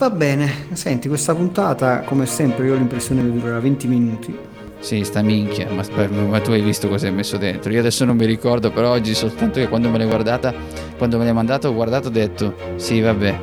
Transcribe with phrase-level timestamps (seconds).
[0.00, 4.38] Va bene, senti, questa puntata, come sempre, io ho l'impressione che durerà 20 minuti.
[4.78, 5.82] Sì, sta minchia, ma,
[6.28, 7.72] ma tu hai visto cosa hai messo dentro.
[7.72, 10.54] Io adesso non mi ricordo, però oggi soltanto che quando me l'hai guardata,
[10.96, 13.40] quando me l'hai mandato, ho guardato e ho detto, sì, vabbè.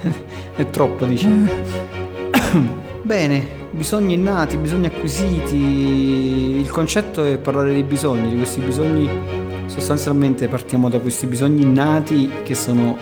[0.56, 1.28] È troppo, dici.
[3.02, 5.56] Bene, bisogni innati, bisogni acquisiti.
[6.60, 9.06] Il concetto è parlare dei bisogni, di questi bisogni.
[9.66, 12.96] Sostanzialmente partiamo da questi bisogni innati che sono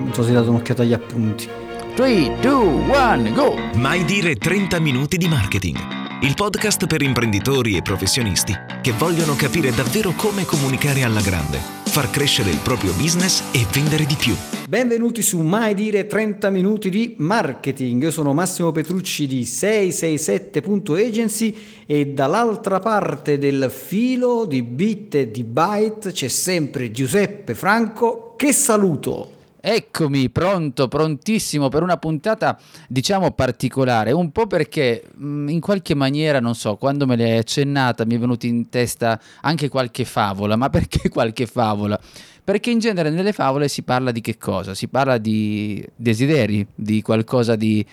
[0.00, 1.48] non so se hai dato un'occhiata agli appunti.
[1.94, 3.54] 3, 2, 1, go!
[3.74, 5.78] Mai dire 30 minuti di marketing.
[6.22, 12.10] Il podcast per imprenditori e professionisti che vogliono capire davvero come comunicare alla grande, far
[12.10, 14.34] crescere il proprio business e vendere di più.
[14.68, 18.02] Benvenuti su Mai dire 30 minuti di marketing.
[18.02, 25.42] Io sono Massimo Petrucci di 667.agency e dall'altra parte del filo di bit e di
[25.42, 29.38] byte c'è sempre Giuseppe Franco che saluto.
[29.62, 36.40] Eccomi, pronto, prontissimo per una puntata, diciamo, particolare, un po' perché mm, in qualche maniera,
[36.40, 40.70] non so, quando me l'hai accennata mi è venuta in testa anche qualche favola, ma
[40.70, 42.00] perché qualche favola?
[42.42, 44.74] Perché in genere nelle favole si parla di che cosa?
[44.74, 47.84] Si parla di desideri, di qualcosa di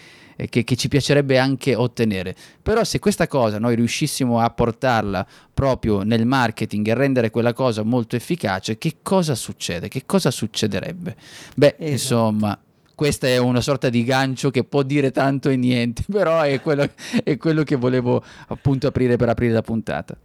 [0.45, 2.35] che, che, ci piacerebbe anche ottenere.
[2.61, 7.83] Però se questa cosa noi riuscissimo a portarla proprio nel marketing e rendere quella cosa
[7.83, 9.87] molto efficace, che cosa succede?
[9.87, 11.15] Che cosa succederebbe?
[11.55, 11.91] Beh, esatto.
[11.91, 12.59] insomma,
[12.93, 16.89] questa è una sorta di gancio che può dire tanto e niente, però è quello,
[17.23, 20.17] è quello che volevo appunto aprire per aprire la puntata.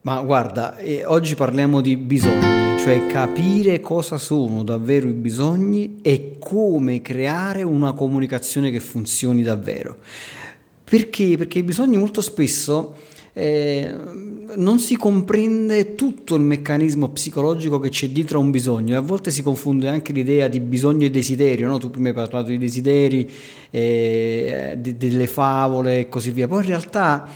[0.00, 6.36] Ma guarda, eh, oggi parliamo di bisogni, cioè capire cosa sono davvero i bisogni e
[6.38, 9.96] come creare una comunicazione che funzioni davvero.
[10.84, 11.36] Perché?
[11.36, 12.94] Perché i bisogni molto spesso
[13.32, 13.92] eh,
[14.54, 19.02] non si comprende tutto il meccanismo psicologico che c'è dietro a un bisogno e a
[19.02, 21.78] volte si confonde anche l'idea di bisogno e desiderio, no?
[21.78, 23.28] tu prima hai parlato di desideri,
[23.70, 27.28] eh, de- delle favole e così via, poi in realtà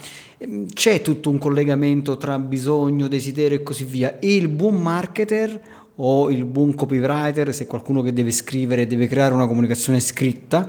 [0.72, 4.18] c'è tutto un collegamento tra bisogno, desiderio e così via.
[4.18, 5.60] E il buon marketer
[5.96, 10.68] o il buon copywriter, se qualcuno che deve scrivere, deve creare una comunicazione scritta,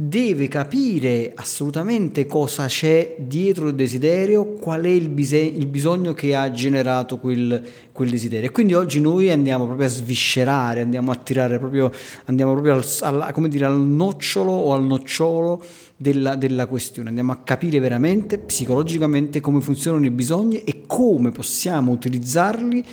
[0.00, 6.36] deve capire assolutamente cosa c'è dietro il desiderio, qual è il, bise- il bisogno che
[6.36, 8.48] ha generato quel, quel, desiderio.
[8.48, 11.90] E quindi oggi noi andiamo proprio a sviscerare, andiamo a tirare proprio,
[12.26, 15.64] andiamo proprio al, al, dire, al nocciolo o al nocciolo
[16.00, 21.90] della, della questione, andiamo a capire veramente psicologicamente come funzionano i bisogni e come possiamo
[21.90, 22.84] utilizzarli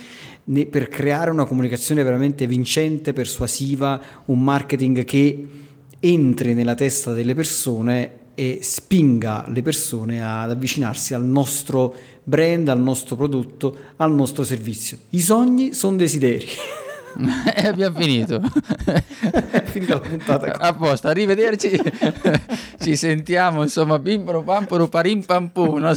[0.68, 5.46] per creare una comunicazione veramente vincente, persuasiva, un marketing che
[6.00, 12.80] entri nella testa delle persone e spinga le persone ad avvicinarsi al nostro brand, al
[12.80, 14.98] nostro prodotto, al nostro servizio.
[15.10, 16.46] I sogni sono desideri.
[17.18, 18.40] e eh, abbiamo finito.
[19.50, 20.58] È finita la puntata.
[20.58, 21.80] Apposta, arrivederci.
[22.78, 25.78] Ci sentiamo, insomma, pimpero pampero parim pampu.
[25.78, 25.92] No?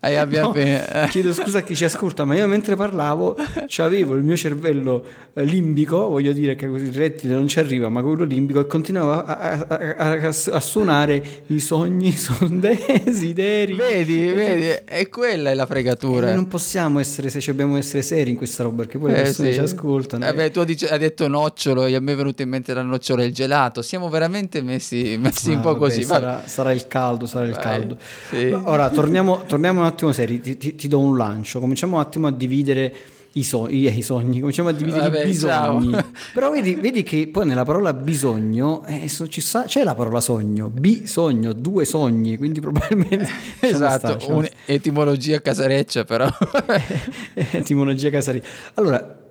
[0.00, 1.06] E abbiamo no, appena...
[1.06, 3.36] Chiedo scusa a chi ci ascolta, ma io mentre parlavo
[3.78, 7.88] avevo il mio cervello eh, limbico, voglio dire che così il rettile non ci arriva,
[7.88, 13.74] ma quello limbico, e continuava a, a, a, a suonare i sogni sono desideri.
[13.74, 16.30] Vedi, vedi, e quella è la fregatura.
[16.30, 19.42] E non possiamo essere, se dobbiamo essere seri in questa roba, perché poi eh, sì.
[19.74, 20.26] Ascoltano.
[20.26, 22.82] Eh beh, tu dici, hai detto nocciolo e a me è venuto in mente la
[22.82, 23.82] nocciola e il gelato.
[23.82, 26.02] Siamo veramente messi, messi ah, un po' vabbè, così.
[26.02, 27.96] Sarà, sarà, il caldo, sarà il caldo.
[28.28, 28.46] Sì.
[28.46, 32.26] Ora torniamo, torniamo un attimo seri, ti, ti, ti, do un lancio, cominciamo un attimo
[32.26, 32.94] a dividere
[33.34, 35.92] i, so- i, i sogni, cominciamo a dividere Vabbè, i bisogni.
[35.92, 36.10] Ciao.
[36.34, 40.68] Però vedi, vedi, che poi nella parola bisogno eh, so, sa, c'è la parola sogno,
[40.68, 43.28] bisogno, due sogni, quindi probabilmente...
[43.60, 46.28] esatto, un'etimologia casareccia però.
[47.34, 48.46] etimologia casareccia.
[48.74, 49.23] Allora,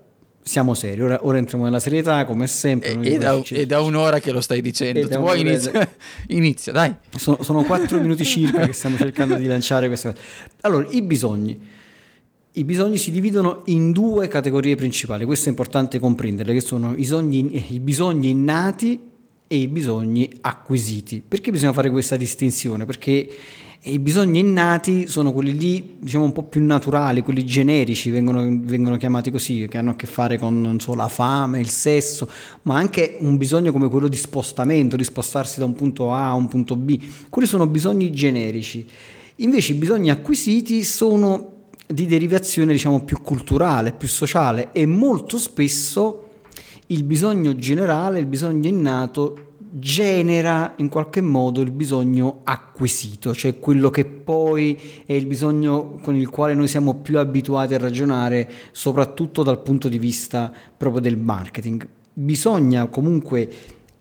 [0.44, 3.00] siamo seri, ora, ora, entriamo nella serietà come sempre.
[3.02, 5.90] E, da, è da un'ora che lo stai dicendo, tu vuoi inizia,
[6.28, 6.94] inizia, dai.
[7.16, 10.24] Sono, sono quattro minuti circa che stiamo cercando di lanciare questa cosa.
[10.62, 11.72] Allora, i bisogni.
[12.56, 17.04] I bisogni si dividono in due categorie principali, questo è importante comprenderle, che sono i,
[17.04, 19.00] sogni, i bisogni innati
[19.48, 21.24] e i bisogni acquisiti.
[21.28, 22.86] Perché bisogna fare questa distinzione?
[22.86, 23.28] Perché
[23.86, 28.96] i bisogni innati sono quelli lì, diciamo, un po' più naturali, quelli generici, vengono, vengono
[28.96, 32.30] chiamati così, che hanno a che fare con so, la fame, il sesso,
[32.62, 36.34] ma anche un bisogno come quello di spostamento, di spostarsi da un punto A a
[36.34, 36.98] un punto B.
[37.28, 38.88] Quelli sono bisogni generici.
[39.38, 41.52] Invece i bisogni acquisiti sono
[41.86, 46.30] di derivazione, diciamo, più culturale, più sociale e molto spesso
[46.88, 53.90] il bisogno generale, il bisogno innato genera in qualche modo il bisogno acquisito, cioè quello
[53.90, 59.42] che poi è il bisogno con il quale noi siamo più abituati a ragionare, soprattutto
[59.42, 61.88] dal punto di vista proprio del marketing.
[62.14, 63.50] bisogna comunque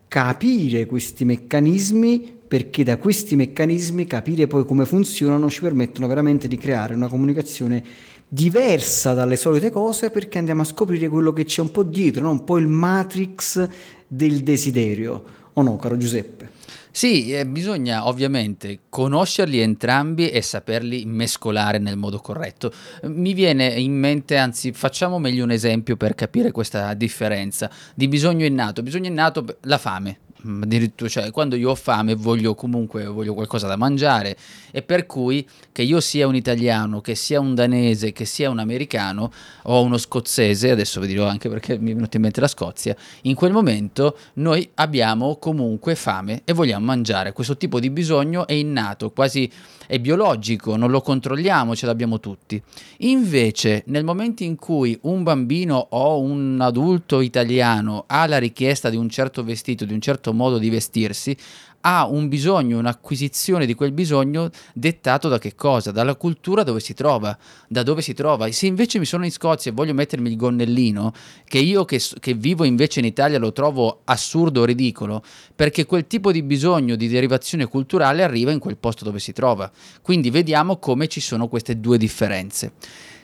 [0.06, 6.58] capire questi meccanismi perché da questi meccanismi capire poi come funzionano ci permettono veramente di
[6.58, 7.82] creare una comunicazione
[8.28, 12.30] diversa dalle solite cose perché andiamo a scoprire quello che c'è un po' dietro, no?
[12.30, 13.66] un po' il matrix
[14.06, 15.40] del desiderio.
[15.54, 16.50] O no, caro Giuseppe?
[16.90, 22.70] Sì, eh, bisogna ovviamente conoscerli entrambi e saperli mescolare nel modo corretto.
[23.04, 28.44] Mi viene in mente, anzi facciamo meglio un esempio per capire questa differenza di bisogno
[28.44, 28.82] innato.
[28.82, 30.18] Bisogno innato, la fame.
[30.44, 34.36] Addirittura cioè, quando io ho fame voglio comunque voglio qualcosa da mangiare
[34.72, 38.58] e per cui che io sia un italiano, che sia un danese, che sia un
[38.58, 39.30] americano
[39.64, 42.96] o uno scozzese, adesso vi dirò anche perché mi è venuto in mente la Scozia,
[43.22, 47.32] in quel momento noi abbiamo comunque fame e vogliamo mangiare.
[47.32, 49.50] Questo tipo di bisogno è innato, quasi
[49.86, 52.60] è biologico, non lo controlliamo, ce l'abbiamo tutti.
[52.98, 58.96] Invece, nel momento in cui un bambino o un adulto italiano ha la richiesta di
[58.96, 61.36] un certo vestito, di un certo modo di vestirsi,
[61.82, 65.90] ha un bisogno, un'acquisizione di quel bisogno dettato da che cosa?
[65.90, 67.36] Dalla cultura dove si trova,
[67.68, 68.50] da dove si trova.
[68.50, 71.12] Se invece mi sono in Scozia e voglio mettermi il gonnellino,
[71.44, 75.22] che io che, che vivo invece in Italia lo trovo assurdo, ridicolo,
[75.54, 79.70] perché quel tipo di bisogno di derivazione culturale arriva in quel posto dove si trova.
[80.02, 82.74] Quindi vediamo come ci sono queste due differenze.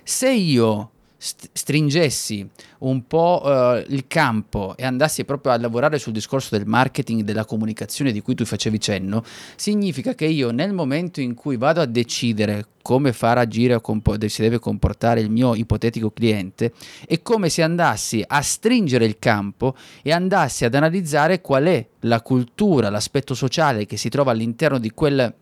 [0.03, 2.49] Se io stringessi
[2.79, 7.45] un po' uh, il campo e andassi proprio a lavorare sul discorso del marketing, della
[7.45, 9.25] comunicazione di cui tu facevi cenno,
[9.57, 14.17] significa che io nel momento in cui vado a decidere come far agire o compo-
[14.29, 16.73] si deve comportare il mio ipotetico cliente,
[17.07, 22.23] è come se andassi a stringere il campo e andassi ad analizzare qual è la
[22.23, 25.35] cultura, l'aspetto sociale che si trova all'interno di quel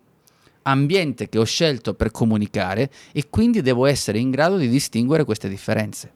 [0.66, 5.48] ambiente che ho scelto per comunicare e quindi devo essere in grado di distinguere queste
[5.48, 6.10] differenze.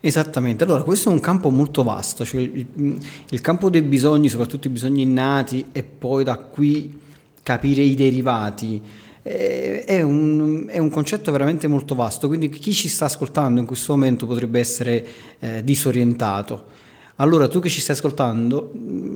[0.00, 2.98] Esattamente, allora questo è un campo molto vasto, cioè il,
[3.30, 7.00] il, campo dei bisogni, soprattutto i bisogni innati e poi da qui
[7.42, 8.80] capire i derivati,
[9.22, 13.66] eh, è, un, è un, concetto veramente molto vasto, quindi chi ci sta ascoltando in
[13.66, 15.06] questo momento potrebbe essere
[15.40, 16.74] eh, disorientato.
[17.16, 18.72] Allora tu che ci stai ascoltando,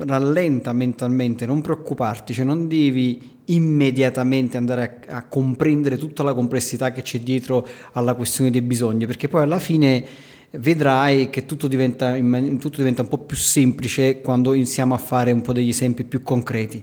[0.07, 6.93] rallenta mentalmente, non preoccuparti, cioè non devi immediatamente andare a, a, comprendere tutta la complessità
[6.93, 10.03] che c'è dietro alla questione dei bisogni, perché poi alla fine
[10.53, 15.43] vedrai che tutto diventa, tutto diventa un po' più semplice quando iniziamo a fare un
[15.43, 16.83] po' degli esempi più concreti.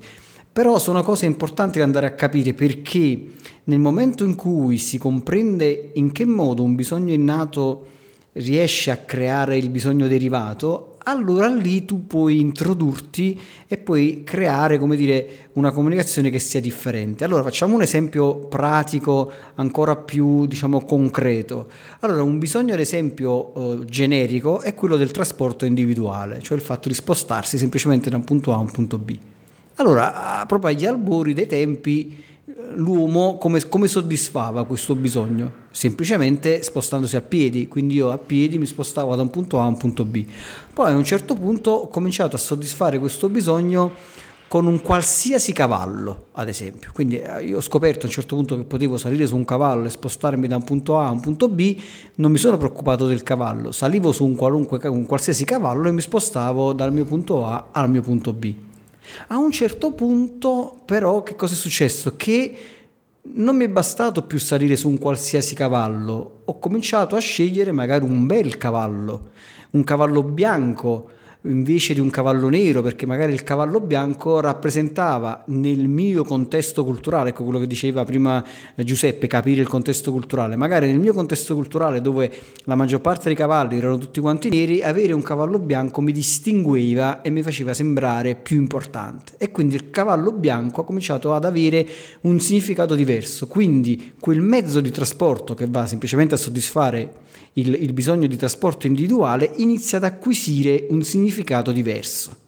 [0.54, 3.32] Però sono cose importanti da andare a capire perché
[3.64, 7.86] nel momento in cui si comprende in che modo un bisogno innato
[8.34, 14.98] riesce a creare il bisogno derivato, allora lì tu puoi introdurti e puoi creare, come
[14.98, 17.24] dire, una comunicazione che sia differente.
[17.24, 21.70] Allora facciamo un esempio pratico ancora più, diciamo, concreto.
[22.02, 26.90] Allora, un bisogno, ad esempio, eh, generico è quello del trasporto individuale, cioè il fatto
[26.90, 29.18] di spostarsi semplicemente da un punto A a un punto B.
[29.76, 32.26] Allora, proprio agli albori dei tempi
[32.76, 35.66] l'uomo come, come, soddisfava questo bisogno?
[35.72, 39.68] Semplicemente spostandosi a piedi, quindi io a piedi mi spostavo da un punto A a
[39.68, 40.26] un punto B.
[40.74, 44.16] Poi a un certo punto ho cominciato a soddisfare questo bisogno
[44.48, 46.92] con un qualsiasi cavallo, ad esempio.
[46.94, 49.86] Quindi eh, io ho scoperto a un certo punto che potevo salire su un cavallo
[49.86, 51.78] e spostarmi da un punto A a un punto B,
[52.16, 56.72] non mi sono preoccupato del cavallo, salivo su un, un qualsiasi cavallo e mi spostavo
[56.72, 58.54] dal mio punto A al mio punto B.
[59.28, 62.16] A un certo punto, però, che cosa è successo?
[62.16, 62.58] Che
[63.34, 68.06] non mi è bastato più salire su un qualsiasi cavallo, ho cominciato a scegliere magari
[68.06, 69.32] un bel cavallo,
[69.72, 75.88] un cavallo bianco invece di un cavallo nero, perché magari il cavallo bianco rappresentava nel
[75.88, 78.44] mio contesto culturale, ecco quello che diceva prima
[78.76, 82.32] Giuseppe, capire il contesto culturale, magari nel mio contesto culturale dove
[82.64, 87.22] la maggior parte dei cavalli erano tutti quanti neri, avere un cavallo bianco mi distingueva
[87.22, 89.34] e mi faceva sembrare più importante.
[89.38, 91.88] E quindi il cavallo bianco ha cominciato ad avere
[92.22, 97.26] un significato diverso, quindi quel mezzo di trasporto che va semplicemente a soddisfare
[97.58, 102.46] il, il bisogno di trasporto individuale inizia ad acquisire un significato diverso.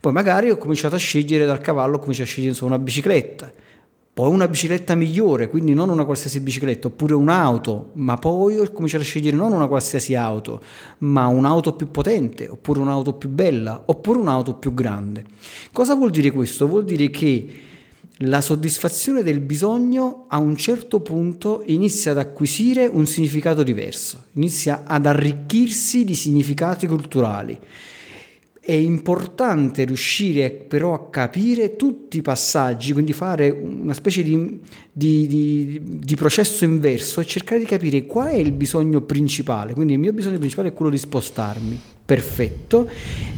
[0.00, 3.50] Poi magari ho cominciato a scegliere dal cavallo, ho cominciato a scegliere una bicicletta,
[4.12, 9.02] poi una bicicletta migliore, quindi non una qualsiasi bicicletta, oppure un'auto, ma poi ho cominciato
[9.02, 10.62] a scegliere non una qualsiasi auto,
[10.98, 15.24] ma un'auto più potente, oppure un'auto più bella, oppure un'auto più grande.
[15.72, 16.68] Cosa vuol dire questo?
[16.68, 17.46] Vuol dire che
[18.18, 24.84] la soddisfazione del bisogno a un certo punto inizia ad acquisire un significato diverso, inizia
[24.86, 27.58] ad arricchirsi di significati culturali.
[28.60, 35.26] È importante riuscire però a capire tutti i passaggi, quindi fare una specie di, di,
[35.26, 39.74] di, di processo inverso e cercare di capire qual è il bisogno principale.
[39.74, 42.88] Quindi il mio bisogno principale è quello di spostarmi perfetto.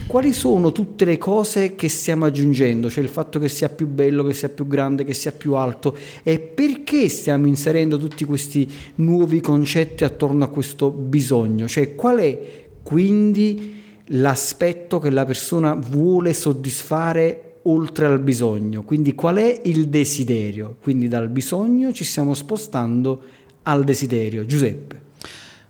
[0.06, 2.88] Quali sono tutte le cose che stiamo aggiungendo?
[2.88, 5.96] Cioè il fatto che sia più bello, che sia più grande, che sia più alto
[6.22, 11.66] e perché stiamo inserendo tutti questi nuovi concetti attorno a questo bisogno?
[11.66, 18.84] Cioè qual è quindi l'aspetto che la persona vuole soddisfare oltre al bisogno?
[18.84, 20.76] Quindi qual è il desiderio?
[20.80, 23.22] Quindi dal bisogno ci stiamo spostando
[23.62, 24.46] al desiderio.
[24.46, 25.05] Giuseppe.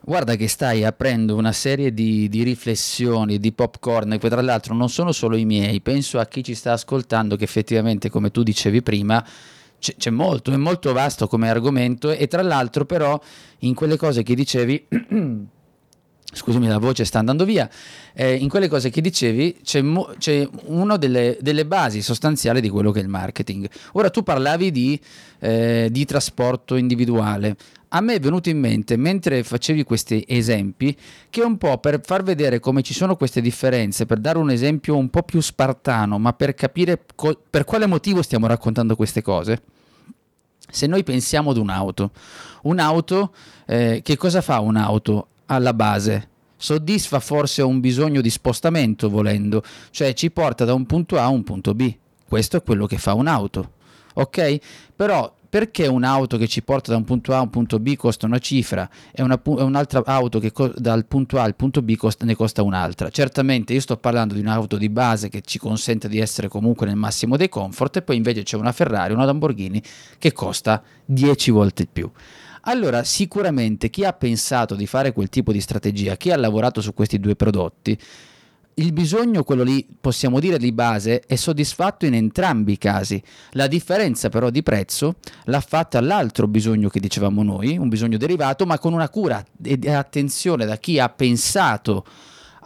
[0.09, 4.89] Guarda che stai aprendo una serie di, di, riflessioni, di popcorn, che tra l'altro non
[4.89, 8.83] sono solo i miei, penso a chi ci sta ascoltando che effettivamente, come tu dicevi
[8.83, 9.27] prima,
[9.81, 13.21] c'è, c'è molto, è molto vasto come argomento e tra l'altro però
[13.59, 14.87] in quelle cose che dicevi...
[16.33, 17.69] scusami la voce sta andando via,
[18.13, 22.69] eh, in quelle cose che dicevi c'è, mo- c'è una delle, delle, basi sostanziali di
[22.69, 23.69] quello che è il marketing.
[23.93, 25.01] Ora tu parlavi di,
[25.39, 27.57] eh, di trasporto individuale,
[27.97, 30.97] a me è venuto in mente mentre facevi questi esempi
[31.31, 34.97] che un po' per far vedere come ci sono queste differenze, per dare un esempio
[34.97, 39.62] un po' più spartano, ma per capire co- per quale motivo stiamo raccontando queste cose.
[40.69, 42.11] Se noi pensiamo ad un'auto,
[42.62, 43.33] un'auto,
[43.67, 46.29] eh, che cosa fa un'auto alla base?
[46.59, 51.29] Soddisfa forse un bisogno di spostamento volendo, cioè ci porta da un punto A a
[51.29, 51.95] un punto B.
[52.29, 53.73] Questo è quello che fa un'auto.
[54.15, 54.59] Ok?
[54.97, 58.27] Però perché un'auto che ci porta da un punto A a un punto B costa
[58.27, 62.27] una cifra e, una, un'altra auto che co- dal punto A al punto B costa,
[62.27, 63.09] ne costa un'altra?
[63.09, 66.97] Certamente io sto parlando di un'auto di base che ci consente di essere comunque nel
[66.97, 69.83] massimo dei comfort e poi invece c'è una Ferrari, una Lamborghini
[70.19, 72.11] che costa 10 volte di più.
[72.65, 76.93] Allora, sicuramente chi ha pensato di fare quel tipo di strategia, chi ha lavorato su
[76.93, 77.99] questi due prodotti,
[78.78, 83.23] il bisogno, quello lì possiamo dire di base, è soddisfatto in entrambi i casi.
[83.52, 88.66] La differenza però di prezzo l'ha fatta l'altro bisogno che dicevamo noi, un bisogno derivato,
[88.66, 92.04] ma con una cura e attenzione da chi ha pensato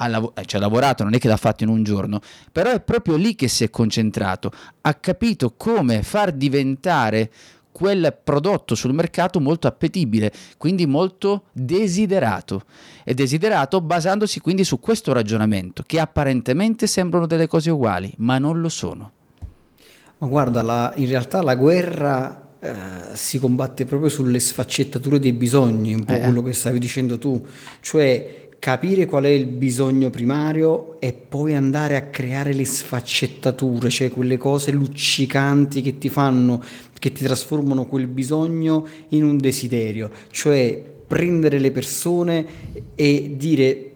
[0.02, 2.72] ha lav- eh, ci ha lavorato, non è che l'ha fatto in un giorno, però
[2.72, 4.50] è proprio lì che si è concentrato,
[4.80, 7.30] ha capito come far diventare
[7.72, 12.64] quel prodotto sul mercato molto appetibile, quindi molto desiderato.
[13.04, 18.60] E desiderato basandosi quindi su questo ragionamento, che apparentemente sembrano delle cose uguali, ma non
[18.60, 19.12] lo sono.
[20.18, 22.72] Ma guarda, la, in realtà la guerra eh,
[23.14, 26.20] si combatte proprio sulle sfaccettature dei bisogni, un po' eh.
[26.20, 27.42] quello che stavi dicendo tu,
[27.80, 34.10] cioè capire qual è il bisogno primario e poi andare a creare le sfaccettature, cioè
[34.10, 36.62] quelle cose luccicanti che ti fanno
[37.00, 42.46] che ti trasformano quel bisogno in un desiderio, cioè prendere le persone
[42.94, 43.86] e dire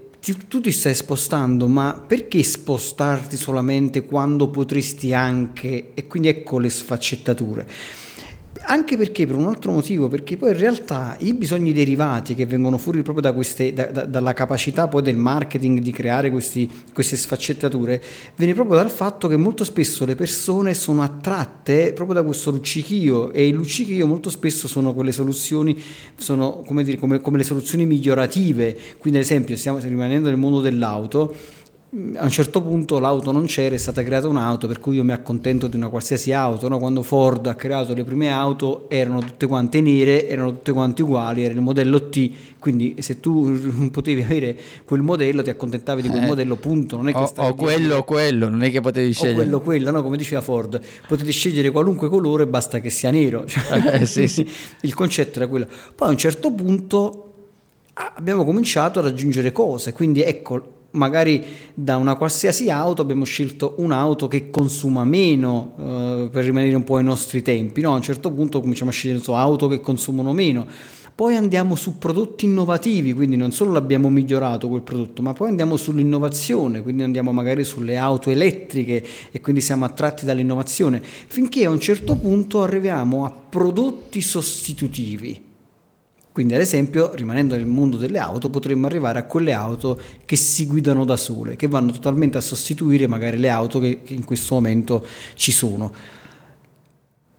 [0.49, 5.91] tu ti stai spostando, ma perché spostarti solamente quando potresti anche...
[5.93, 7.67] E quindi ecco le sfaccettature
[8.63, 12.79] anche perché per un altro motivo, perché poi in realtà i bisogni derivati che vengono
[12.79, 17.17] fuori proprio da queste, da, da, dalla capacità poi del marketing di creare questi, queste
[17.17, 18.03] sfaccettature,
[18.37, 23.33] viene proprio dal fatto che molto spesso le persone sono attratte proprio da questo luccichio
[23.33, 25.81] e il luccichio molto spesso sono quelle soluzioni,
[26.17, 30.61] sono come, dire, come, come le soluzioni migliorative, quindi ad esempio stiamo rimanendo nel mondo
[30.61, 31.35] dell'auto,
[32.17, 35.13] a un certo punto l'auto non c'era, è stata creata un'auto, per cui io mi
[35.13, 36.69] accontento di una qualsiasi auto.
[36.69, 36.79] No?
[36.79, 41.45] Quando Ford ha creato le prime auto erano tutte quante nere, erano tutte quante uguali,
[41.45, 46.09] era il modello T, quindi se tu non potevi avere quel modello ti accontentavi di
[46.09, 46.97] quel eh, modello, punto.
[46.97, 49.35] Non è che o, o quello o quello, non è che potevi scegliere.
[49.35, 50.03] O quello quello, no?
[50.03, 53.45] come diceva Ford, potete scegliere qualunque colore, basta che sia nero.
[53.47, 54.49] Cioè, eh, sì, sì.
[54.81, 55.69] Il concetto era quello.
[55.95, 57.21] Poi a un certo punto
[57.95, 64.27] abbiamo cominciato ad aggiungere cose, quindi ecco magari da una qualsiasi auto abbiamo scelto un'auto
[64.29, 67.81] che consuma meno eh, per rimanere un po' ai nostri tempi.
[67.81, 67.93] No?
[67.93, 70.67] A un certo punto cominciamo a scegliere auto che consumano meno.
[71.15, 75.77] Poi andiamo su prodotti innovativi, quindi non solo l'abbiamo migliorato quel prodotto, ma poi andiamo
[75.77, 81.79] sull'innovazione, quindi andiamo magari sulle auto elettriche e quindi siamo attratti dall'innovazione, finché a un
[81.79, 85.54] certo punto arriviamo a prodotti sostitutivi.
[86.35, 90.67] Quindi ad esempio, rimanendo nel mondo delle auto, potremmo arrivare a quelle auto che si
[90.67, 94.55] guidano da sole, che vanno totalmente a sostituire magari le auto che, che in questo
[94.55, 95.95] momento ci sono.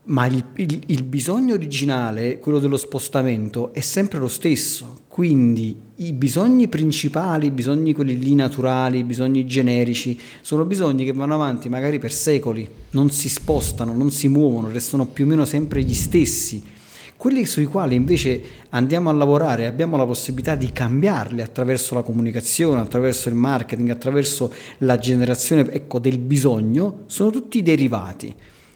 [0.06, 5.02] Ma il, il, il, bisogno originale, quello dello spostamento, è sempre lo stesso.
[5.10, 11.12] Quindi i bisogni principali, i bisogni quelli lì naturali, i bisogni generici, sono bisogni che
[11.12, 15.44] vanno avanti magari per secoli, non si spostano, non si muovono, restano più o meno
[15.44, 16.72] sempre gli stessi
[17.18, 22.82] quelli sui quali invece andiamo a lavorare abbiamo la possibilità di cambiarli attraverso la comunicazione,
[22.82, 28.34] attraverso il marketing, attraverso la generazione ecco, del bisogno, sono tutti derivati.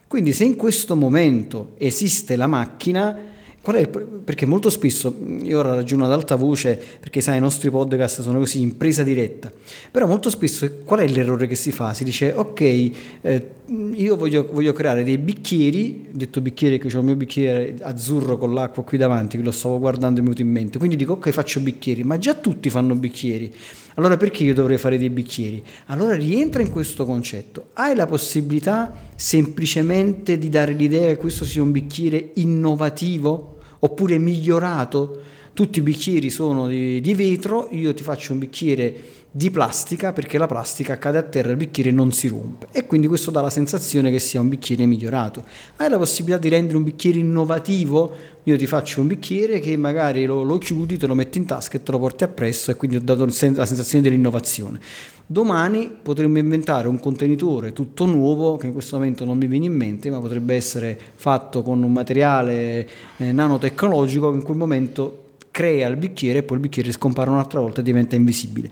[0.07, 3.15] Quindi se in questo momento esiste la macchina,
[3.61, 8.39] perché molto spesso, io ora ragiono ad alta voce perché sai i nostri podcast sono
[8.39, 9.51] così in presa diretta,
[9.91, 11.93] però molto spesso qual è l'errore che si fa?
[11.93, 13.49] Si dice ok, eh,
[13.93, 18.53] io voglio, voglio, creare dei bicchieri, detto bicchiere che ho il mio bicchiere azzurro con
[18.53, 21.13] l'acqua qui davanti, che lo stavo guardando e mi è venuto in mente, quindi dico
[21.13, 23.53] ok faccio bicchieri, ma già tutti fanno bicchieri,
[23.99, 25.63] allora perché io dovrei fare dei bicchieri?
[25.87, 31.61] Allora rientra in questo concetto, hai la possibilità semplicemente di dare l'idea che questo sia
[31.61, 33.57] un bicchiere innovativo?
[33.79, 35.21] oppure migliorato.
[35.53, 38.93] Tutti i bicchieri sono di, di vetro, io ti faccio un bicchiere
[39.31, 42.87] di plastica perché la plastica cade a terra e il bicchiere non si rompe e
[42.87, 45.43] quindi questo dà la sensazione che sia un bicchiere migliorato.
[45.75, 50.25] Hai la possibilità di rendere un bicchiere innovativo, io ti faccio un bicchiere che magari
[50.25, 52.97] lo, lo chiudi, te lo metti in tasca e te lo porti appresso e quindi
[52.97, 54.79] ho dato la sensazione dell'innovazione.
[55.27, 59.75] Domani potremmo inventare un contenitore tutto nuovo che in questo momento non mi viene in
[59.75, 65.87] mente, ma potrebbe essere fatto con un materiale eh, nanotecnologico che in quel momento crea
[65.87, 68.71] il bicchiere e poi il bicchiere scompare un'altra volta e diventa invisibile.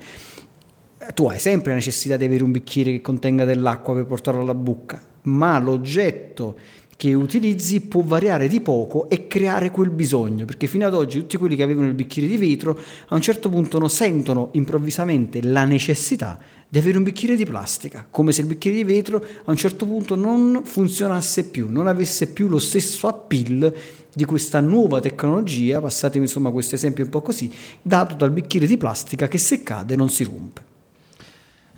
[1.13, 4.53] Tu hai sempre la necessità di avere un bicchiere che contenga dell'acqua per portarlo alla
[4.53, 6.57] bocca, ma l'oggetto
[6.97, 11.37] che utilizzi può variare di poco e creare quel bisogno, perché fino ad oggi tutti
[11.37, 15.63] quelli che avevano il bicchiere di vetro a un certo punto non sentono improvvisamente la
[15.63, 19.55] necessità di avere un bicchiere di plastica, come se il bicchiere di vetro a un
[19.55, 23.73] certo punto non funzionasse più, non avesse più lo stesso appeal
[24.11, 28.77] di questa nuova tecnologia, passatemi insomma questo esempio un po' così, dato dal bicchiere di
[28.77, 30.75] plastica che se cade non si rompe.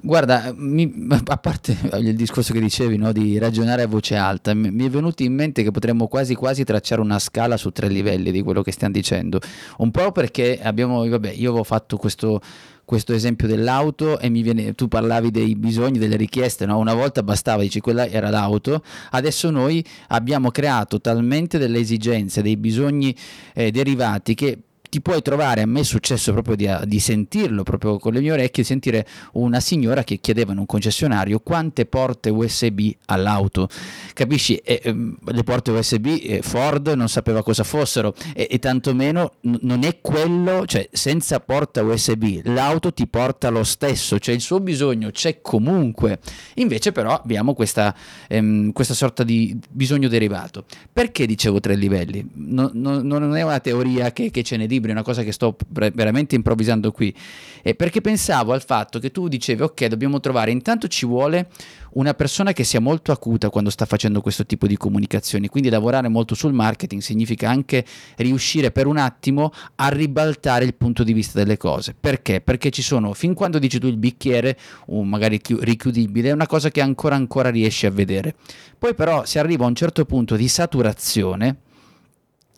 [0.01, 4.85] Guarda, mi, a parte il discorso che dicevi no, di ragionare a voce alta, mi,
[4.85, 8.41] è venuto in mente che potremmo quasi quasi tracciare una scala su tre livelli di
[8.41, 9.39] quello che stiamo dicendo.
[9.77, 12.39] Un po' perché abbiamo, vabbè, io avevo fatto questo,
[12.85, 16.77] questo esempio dell'auto e viene, tu parlavi dei bisogni, delle richieste, no?
[16.77, 22.55] una volta bastava, dici quella era l'auto, adesso noi abbiamo creato talmente delle esigenze, dei
[22.55, 23.13] bisogni
[23.53, 24.59] eh, derivati che
[24.89, 28.31] ti puoi trovare, a me è successo proprio di, di, sentirlo proprio con le mie
[28.31, 33.69] orecchie, sentire una signora che chiedeva in un concessionario quante porte USB all'auto,
[34.13, 34.55] capisci?
[34.55, 39.33] E, e, ehm, le porte USB eh, Ford non sapeva cosa fossero e, e tantomeno
[39.41, 44.59] non è quello, cioè senza porta USB l'auto ti porta lo stesso, cioè il suo
[44.59, 46.19] bisogno c'è comunque,
[46.55, 47.95] invece però abbiamo questa,
[48.27, 50.65] ehm, questa sorta di bisogno derivato.
[50.91, 52.27] Perché dicevo tre livelli?
[52.33, 55.31] No, no, non è una teoria che, che ce ne dica libri, una cosa che
[55.31, 57.13] sto veramente improvvisando qui,
[57.61, 61.49] eh, perché pensavo al fatto che tu dicevi ok, dobbiamo trovare, intanto ci vuole
[61.91, 66.07] una persona che sia molto acuta quando sta facendo questo tipo di comunicazioni, quindi lavorare
[66.07, 67.85] molto sul marketing significa anche
[68.17, 71.95] riuscire per un attimo a ribaltare il punto di vista delle cose.
[71.99, 72.41] Perché?
[72.41, 76.69] Perché ci sono, fin quando dici tu il bicchiere, un magari richiudibile, è una cosa
[76.69, 78.35] che ancora ancora riesci a vedere.
[78.77, 81.57] Poi però si arriva a un certo punto di saturazione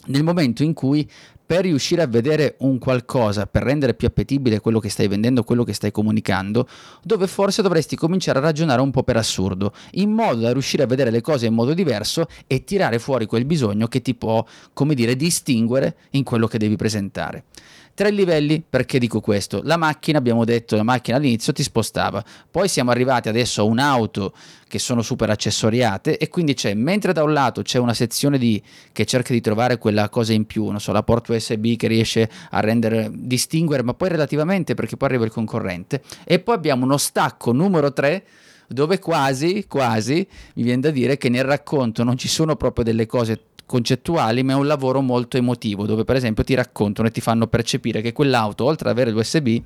[0.07, 1.07] nel momento in cui
[1.51, 5.65] per riuscire a vedere un qualcosa, per rendere più appetibile quello che stai vendendo, quello
[5.65, 6.65] che stai comunicando,
[7.03, 10.85] dove forse dovresti cominciare a ragionare un po' per assurdo, in modo da riuscire a
[10.85, 14.95] vedere le cose in modo diverso e tirare fuori quel bisogno che ti può, come
[14.95, 17.43] dire, distinguere in quello che devi presentare.
[18.01, 19.61] Tre livelli, perché dico questo?
[19.63, 24.33] La macchina, abbiamo detto, la macchina all'inizio ti spostava, poi siamo arrivati adesso a un'auto
[24.67, 28.59] che sono super accessoriate e quindi c'è, mentre da un lato c'è una sezione di,
[28.91, 32.27] che cerca di trovare quella cosa in più, non so, la porta USB che riesce
[32.49, 36.97] a rendere, distinguere, ma poi relativamente perché poi arriva il concorrente, e poi abbiamo uno
[36.97, 38.23] stacco numero 3
[38.67, 43.05] dove quasi, quasi mi viene da dire che nel racconto non ci sono proprio delle
[43.05, 47.21] cose concettuali, ma è un lavoro molto emotivo, dove per esempio ti raccontano e ti
[47.21, 49.61] fanno percepire che quell'auto, oltre ad avere l'USB,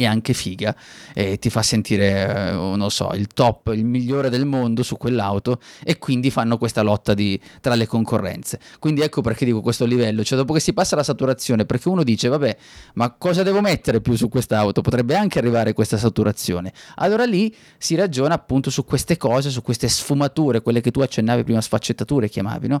[0.00, 0.74] e anche figa
[1.12, 5.60] e ti fa sentire, eh, non so, il top, il migliore del mondo su quell'auto
[5.84, 8.58] e quindi fanno questa lotta di, tra le concorrenze.
[8.78, 12.02] Quindi ecco perché dico questo livello, cioè dopo che si passa la saturazione, perché uno
[12.02, 12.56] dice vabbè,
[12.94, 14.80] ma cosa devo mettere più su quest'auto?
[14.80, 16.72] Potrebbe anche arrivare questa saturazione.
[16.94, 21.44] Allora lì si ragiona appunto su queste cose, su queste sfumature, quelle che tu accennavi
[21.44, 22.80] prima, sfaccettature chiamavi, no?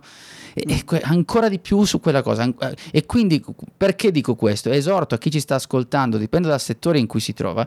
[0.54, 2.50] E, e que- ancora di più su quella cosa.
[2.90, 3.44] E quindi
[3.76, 4.70] perché dico questo?
[4.70, 7.66] Esorto a chi ci sta ascoltando, dipende dal settore in cui si trova,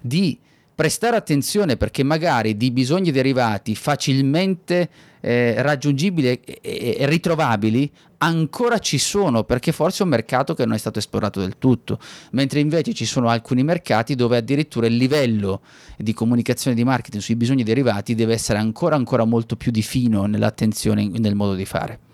[0.00, 0.38] di
[0.74, 4.88] prestare attenzione perché magari di bisogni derivati facilmente
[5.20, 10.74] eh, raggiungibili e, e, ritrovabili ancora ci sono perché forse è un mercato che non
[10.74, 11.98] è stato esplorato del tutto,
[12.30, 15.62] mentre invece ci sono alcuni mercati dove addirittura il livello
[15.96, 20.26] di comunicazione di marketing sui bisogni derivati deve essere ancora ancora molto più di fino
[20.26, 22.06] nell'attenzione nel modo di fare.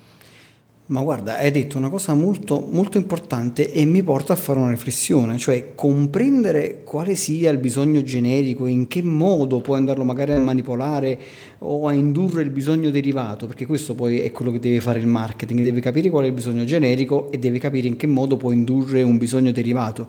[0.86, 4.68] Ma guarda, hai detto una cosa molto, molto importante e mi porta a fare una
[4.68, 10.40] riflessione, cioè comprendere quale sia il bisogno generico, in che modo puoi andarlo magari a
[10.40, 11.18] manipolare
[11.60, 15.06] o a indurre il bisogno derivato, perché questo poi è quello che deve fare il
[15.06, 18.50] marketing, deve capire qual è il bisogno generico e deve capire in che modo può
[18.50, 20.08] indurre un bisogno derivato.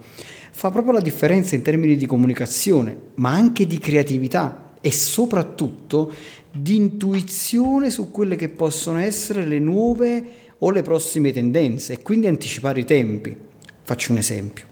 [0.52, 6.12] Fa proprio la differenza in termini di comunicazione, ma anche di creatività e soprattutto
[6.52, 12.28] di intuizione su quelle che possono essere le nuove o le prossime tendenze e quindi
[12.28, 13.36] anticipare i tempi.
[13.84, 14.66] Faccio un esempio.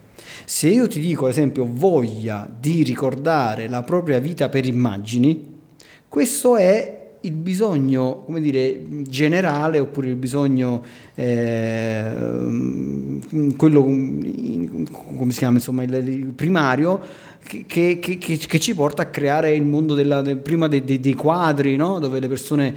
[0.45, 5.51] Se io ti dico, ad esempio, voglia di ricordare la propria vita per immagini,
[6.07, 10.83] questo è il bisogno, come dire, generale oppure il bisogno,
[11.15, 12.11] eh,
[13.55, 16.99] quello, come si chiama, insomma, il, il primario,
[17.43, 20.99] che, che, che, che, ci porta a creare il mondo della, del, prima dei, dei,
[20.99, 21.99] dei quadri, no?
[21.99, 22.75] dove le persone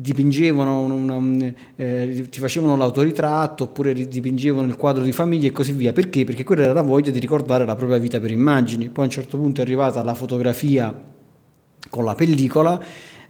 [0.00, 5.92] dipingevano, una, eh, ti facevano l'autoritratto oppure dipingevano il quadro di famiglia e così via.
[5.92, 6.24] Perché?
[6.24, 8.90] Perché quella era la voglia di ricordare la propria vita per immagini.
[8.90, 10.94] Poi a un certo punto è arrivata la fotografia
[11.90, 12.80] con la pellicola.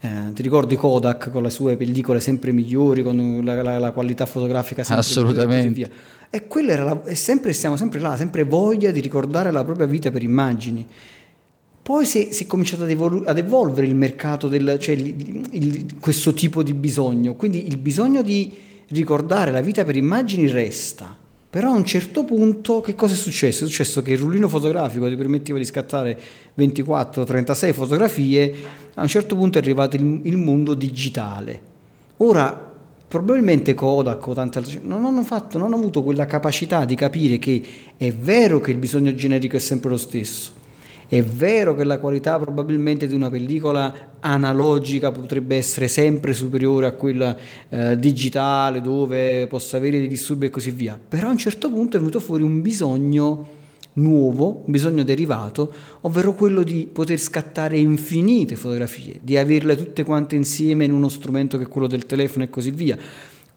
[0.00, 4.26] Eh, ti ricordi Kodak con le sue pellicole sempre migliori, con la, la, la qualità
[4.26, 5.68] fotografica sempre Assolutamente.
[5.68, 6.16] migliore e.
[6.30, 9.86] E quella era la, e sempre, siamo sempre là, sempre voglia di ricordare la propria
[9.86, 10.86] vita per immagini.
[11.88, 15.48] Poi si è, si è cominciato ad, evol- ad, evolvere il mercato, del, cioè il,
[15.52, 18.54] il, questo tipo di bisogno, quindi il bisogno di
[18.88, 21.16] ricordare la vita per immagini resta,
[21.48, 23.64] però a un certo punto che cosa è successo?
[23.64, 26.20] È successo che il rullino fotografico ti permetteva di scattare
[26.58, 28.54] 24-36 fotografie,
[28.92, 31.58] a un certo punto è arrivato il, il mondo digitale.
[32.18, 32.70] Ora,
[33.08, 37.38] probabilmente Kodak o tante altre non hanno, fatto, non hanno avuto quella capacità di capire
[37.38, 37.62] che
[37.96, 40.56] è vero che il bisogno generico è sempre lo stesso,
[41.08, 46.92] è vero che la qualità probabilmente di una pellicola analogica potrebbe essere sempre superiore a
[46.92, 47.34] quella
[47.70, 51.96] eh, digitale dove possa avere dei disturbi e così via, però a un certo punto
[51.96, 53.56] è venuto fuori un bisogno
[53.94, 60.36] nuovo, un bisogno derivato, ovvero quello di poter scattare infinite fotografie, di averle tutte quante
[60.36, 62.98] insieme in uno strumento che è quello del telefono e così via.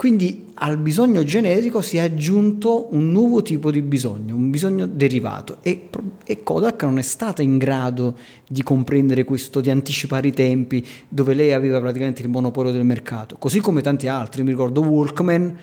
[0.01, 5.57] Quindi al bisogno generico si è aggiunto un nuovo tipo di bisogno, un bisogno derivato
[5.61, 5.89] e,
[6.25, 11.35] e, Kodak non è stata in grado di comprendere questo, di anticipare i tempi, dove
[11.35, 15.57] lei aveva praticamente il monopolio del mercato, così come tanti altri, mi ricordo Walkman,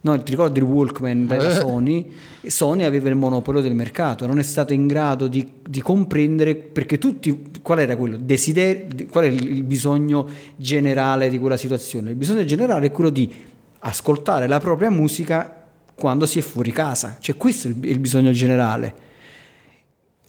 [0.00, 1.54] no, ti ricordi il Walkman della eh.
[1.56, 2.12] Sony?
[2.46, 6.96] Sony aveva il monopolio del mercato, non è stato in grado di, di comprendere perché
[6.96, 8.16] tutti, qual era quello?
[8.16, 10.26] Desider, qual è il bisogno
[10.56, 12.08] generale di quella situazione?
[12.08, 13.50] Il bisogno generale è quello di
[13.82, 15.64] ascoltare la propria musica
[15.94, 17.16] quando si è fuori casa.
[17.20, 19.10] Cioè questo è il, il bisogno generale.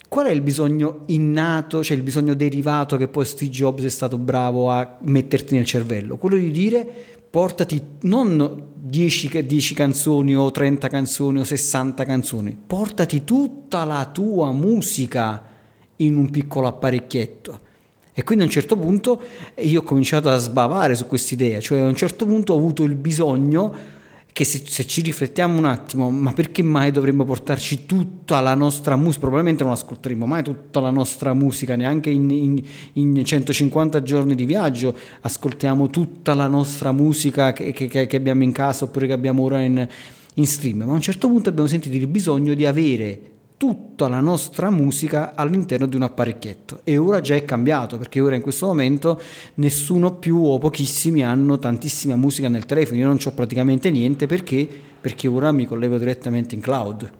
[0.08, 4.18] Qual è il bisogno innato, cioè il bisogno derivato che poi Steve Jobs è stato
[4.18, 6.18] bravo a metterti nel cervello?
[6.18, 6.88] Quello di dire
[7.30, 14.52] portati non 10, 10, canzoni o 30 canzoni o 60 canzoni, portati tutta la tua
[14.52, 15.44] musica
[15.96, 17.72] in un piccolo apparecchietto
[18.14, 19.22] e quindi a un certo punto
[19.58, 22.96] io ho cominciato a sbavare su quest'idea, cioè a un certo punto ho avuto il
[22.96, 23.92] bisogno
[24.34, 28.96] che se, se, ci riflettiamo un attimo, ma perché mai dovremmo portarci tutta la nostra
[28.96, 29.20] musica?
[29.20, 34.46] Probabilmente non ascolteremo mai tutta la nostra musica, neanche in, in, in 150 giorni di
[34.46, 39.44] viaggio ascoltiamo tutta la nostra musica che, che, che abbiamo in casa oppure che abbiamo
[39.44, 39.88] ora in,
[40.34, 44.20] in stream, ma a un certo punto abbiamo sentito il bisogno di avere tutta la
[44.20, 48.68] nostra musica all'interno di un apparecchietto e ora già è cambiato perché ora in questo
[48.68, 49.22] momento
[49.56, 54.92] nessuno più o pochissimi hanno tantissima musica nel telefono, io non ho praticamente niente perché?
[55.04, 57.12] perché ora mi collego direttamente in cloud.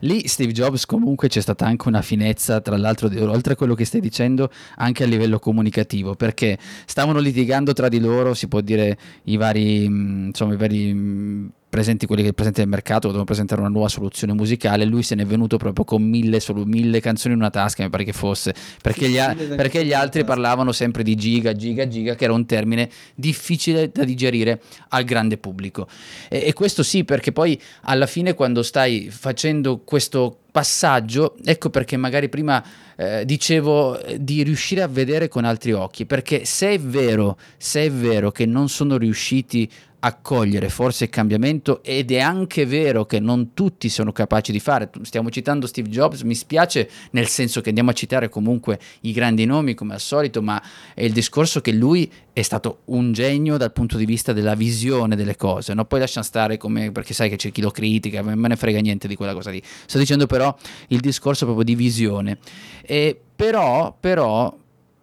[0.00, 3.84] Lì Steve Jobs comunque c'è stata anche una finezza, tra l'altro, oltre a quello che
[3.84, 8.96] stai dicendo, anche a livello comunicativo, perché stavano litigando tra di loro, si può dire,
[9.24, 13.88] i vari, insomma, i vari presenti quelli che presenti nel mercato dovevano presentare una nuova
[13.88, 17.50] soluzione musicale lui se ne è venuto proprio con mille, solo mille canzoni in una
[17.50, 21.52] tasca mi pare che fosse perché, gli, a- perché gli altri parlavano sempre di giga
[21.52, 25.88] giga giga che era un termine difficile da digerire al grande pubblico.
[26.28, 31.96] E, e questo sì perché poi alla fine quando stai facendo questo passaggio, ecco perché
[31.96, 36.78] magari prima eh, dicevo eh, di riuscire a vedere con altri occhi, perché se è
[36.78, 39.68] vero, se è vero che non sono riusciti
[40.06, 44.90] accogliere forse il cambiamento ed è anche vero che non tutti sono capaci di fare.
[45.02, 49.46] Stiamo citando Steve Jobs, mi spiace nel senso che andiamo a citare comunque i grandi
[49.46, 50.62] nomi come al solito, ma
[50.92, 55.16] è il discorso che lui è stato un genio dal punto di vista della visione
[55.16, 55.86] delle cose, no?
[55.86, 59.08] poi lasciamo stare come, perché sai che c'è chi lo critica, me ne frega niente
[59.08, 59.62] di quella cosa lì.
[59.86, 60.54] Sto dicendo però
[60.88, 62.38] il discorso proprio di visione.
[62.82, 64.54] E però, però,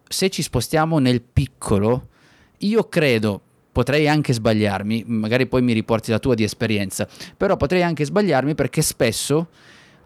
[0.06, 2.08] se ci spostiamo nel piccolo,
[2.58, 3.40] io credo
[3.72, 8.54] potrei anche sbagliarmi, magari poi mi riporti la tua di esperienza, però potrei anche sbagliarmi
[8.54, 9.48] perché spesso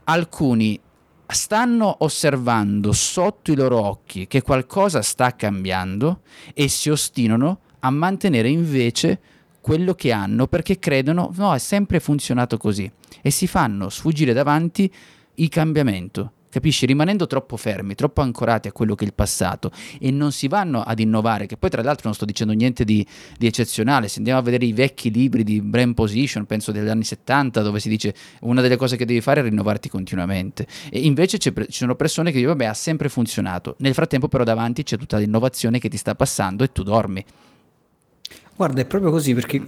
[0.05, 0.81] alcuni
[1.29, 6.21] stanno osservando sotto i loro occhi che qualcosa sta cambiando
[6.55, 9.21] e si ostinano a mantenere invece
[9.61, 14.89] quello che hanno perché credono no, è sempre funzionato così e si fanno sfuggire davanti
[15.35, 16.87] il cambiamento capisci?
[16.87, 20.81] Rimanendo troppo fermi, troppo ancorati a quello che è il passato e non si vanno
[20.81, 24.39] ad innovare, che poi tra l'altro non sto dicendo niente di, di eccezionale, se andiamo
[24.39, 28.15] a vedere i vecchi libri di Brain Position, penso degli anni 70, dove si dice
[28.41, 32.39] una delle cose che devi fare è rinnovarti continuamente e invece ci sono persone che
[32.39, 36.15] dicono vabbè ha sempre funzionato, nel frattempo però davanti c'è tutta l'innovazione che ti sta
[36.15, 37.25] passando e tu dormi.
[38.57, 39.63] Guarda, è proprio così, perché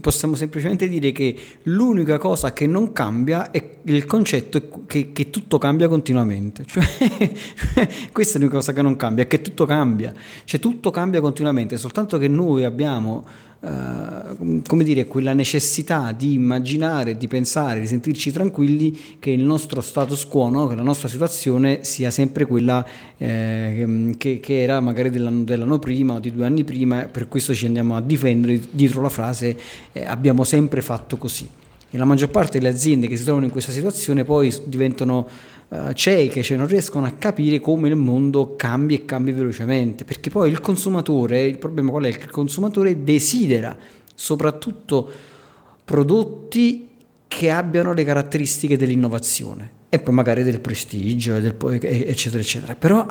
[0.00, 5.58] possiamo semplicemente dire che l'unica cosa che non cambia è il concetto che, che tutto
[5.58, 6.64] cambia continuamente.
[6.72, 10.12] Cioè, questa è l'unica cosa che non cambia, è che tutto cambia.
[10.44, 13.26] Cioè tutto cambia continuamente, soltanto che noi abbiamo
[13.62, 19.80] Uh, come dire, quella necessità di immaginare, di pensare, di sentirci tranquilli che il nostro
[19.80, 20.66] status quo, no?
[20.66, 22.84] che la nostra situazione sia sempre quella
[23.16, 27.54] eh, che, che, era magari dell'anno, dell'anno, prima o di due anni prima, per questo
[27.54, 29.56] ci andiamo a difendere dietro la frase
[29.92, 31.48] eh, abbiamo sempre fatto così.
[31.94, 35.28] E la maggior parte delle aziende che si trovano in questa situazione poi diventano
[35.72, 40.28] uh, cieche, cioè non riescono a capire come il mondo cambia e cambia velocemente, perché
[40.30, 42.10] poi il consumatore, il problema qual è?
[42.10, 43.76] Che il consumatore desidera
[44.14, 45.10] soprattutto
[45.84, 46.88] prodotti
[47.26, 52.74] che abbiano le caratteristiche dell'innovazione e poi magari del prestigio, del, eccetera, eccetera.
[52.74, 53.06] Però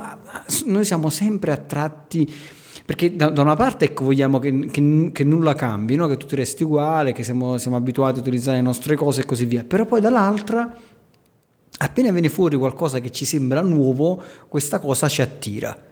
[0.65, 2.31] noi siamo sempre attratti
[2.83, 6.07] perché da, da, una parte ecco, vogliamo che, che, che nulla cambi, no?
[6.07, 9.45] che tutto resti uguale, che siamo, siamo, abituati a utilizzare le nostre cose e così
[9.45, 10.75] via, però poi dall'altra
[11.83, 15.89] appena viene fuori qualcosa che ci sembra nuovo, questa cosa ci attira.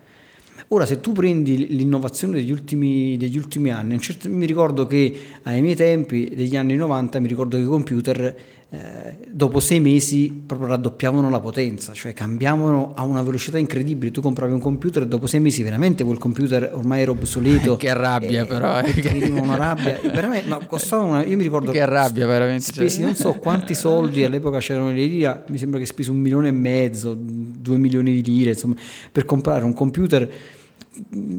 [0.71, 5.61] Ora, se tu prendi l'innovazione degli ultimi, degli ultimi anni, certo, mi ricordo che ai
[5.61, 8.35] miei tempi, degli anni 90, mi ricordo che i computer
[8.71, 14.11] eh, dopo sei mesi proprio raddoppiavano la potenza, cioè cambiavano a una velocità incredibile.
[14.11, 17.77] Tu compravi un computer e dopo sei mesi veramente quel computer ormai era obsoleto.
[17.77, 18.79] che rabbia, e, però.
[18.79, 19.29] Eh.
[19.31, 19.99] una rabbia.
[20.13, 21.25] veramente, ma costava una.
[21.25, 21.71] Io mi ricordo.
[21.71, 22.65] Che rabbia, veramente.
[22.65, 23.05] Spesi cioè.
[23.05, 25.43] non so quanti soldi all'epoca c'erano le lire.
[25.47, 28.75] Mi sembra che spesi un milione e mezzo, due milioni di lire, insomma,
[29.11, 30.29] per comprare un computer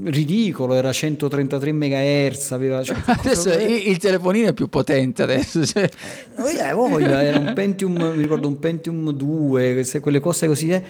[0.05, 2.51] ridicolo, era 133 MHz.
[2.53, 5.64] Aveva, cioè, adesso il, il, telefonino è più potente adesso.
[5.70, 5.88] Cioè.
[6.37, 10.70] Eh, voglia, era un Pentium, mi ricordo un Pentium 2, quelle cose così.
[10.70, 10.83] Eh.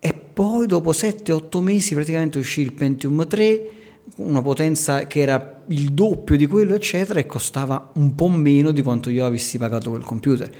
[0.00, 3.70] E poi dopo 7-8 mesi praticamente uscì il Pentium 3,
[4.16, 8.82] una potenza che era il doppio di quello, eccetera, e costava un po' meno di
[8.82, 10.50] quanto io avessi pagato quel computer.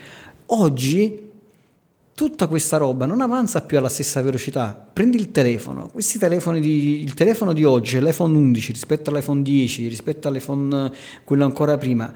[0.46, 1.27] Oggi
[2.18, 4.76] tutta questa roba non avanza più alla stessa velocità.
[4.92, 9.86] Prendi il telefono, questi telefoni di, il telefono di oggi, l'iPhone 11 rispetto all'iPhone 10,
[9.86, 10.90] rispetto all'iPhone
[11.22, 12.12] quello ancora prima.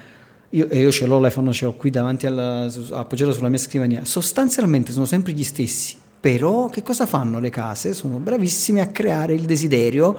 [0.51, 4.05] Io, io ce l'ho l'iPhone, ce l'ho qui davanti alla, appoggiato sulla mia scrivania.
[4.05, 5.97] Sostanzialmente sono sempre gli stessi.
[6.19, 7.95] Però che cosa fanno le case?
[7.95, 10.17] Sono bravissime a creare il desiderio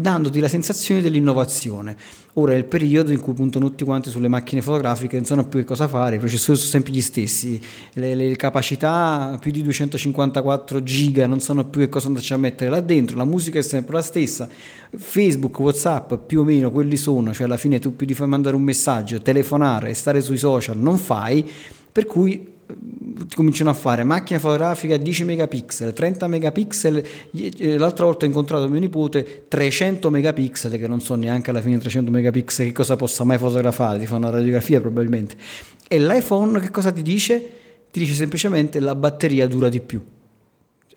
[0.00, 1.96] dandoti la sensazione dell'innovazione.
[2.34, 5.58] Ora è il periodo in cui puntano tutti quanti sulle macchine fotografiche, non sanno più
[5.58, 7.60] che cosa fare, i processori sono sempre gli stessi,
[7.94, 12.70] le, le capacità più di 254 giga, non sanno più che cosa andarci a mettere
[12.70, 14.48] là dentro, la musica è sempre la stessa,
[14.96, 18.54] Facebook, Whatsapp più o meno quelli sono, cioè alla fine tu più di far mandare
[18.54, 21.48] un messaggio, telefonare, stare sui social non fai,
[21.92, 22.49] per cui
[23.34, 28.80] cominciano a fare macchina fotografica 10 megapixel, 30 megapixel, eh, l'altra volta ho incontrato mio
[28.80, 33.38] nipote 300 megapixel che non so neanche alla fine 300 megapixel che cosa possa mai
[33.38, 35.36] fotografare, ti fa una radiografia probabilmente.
[35.88, 37.50] E l'iPhone che cosa ti dice?
[37.90, 40.00] Ti dice semplicemente la batteria dura di più.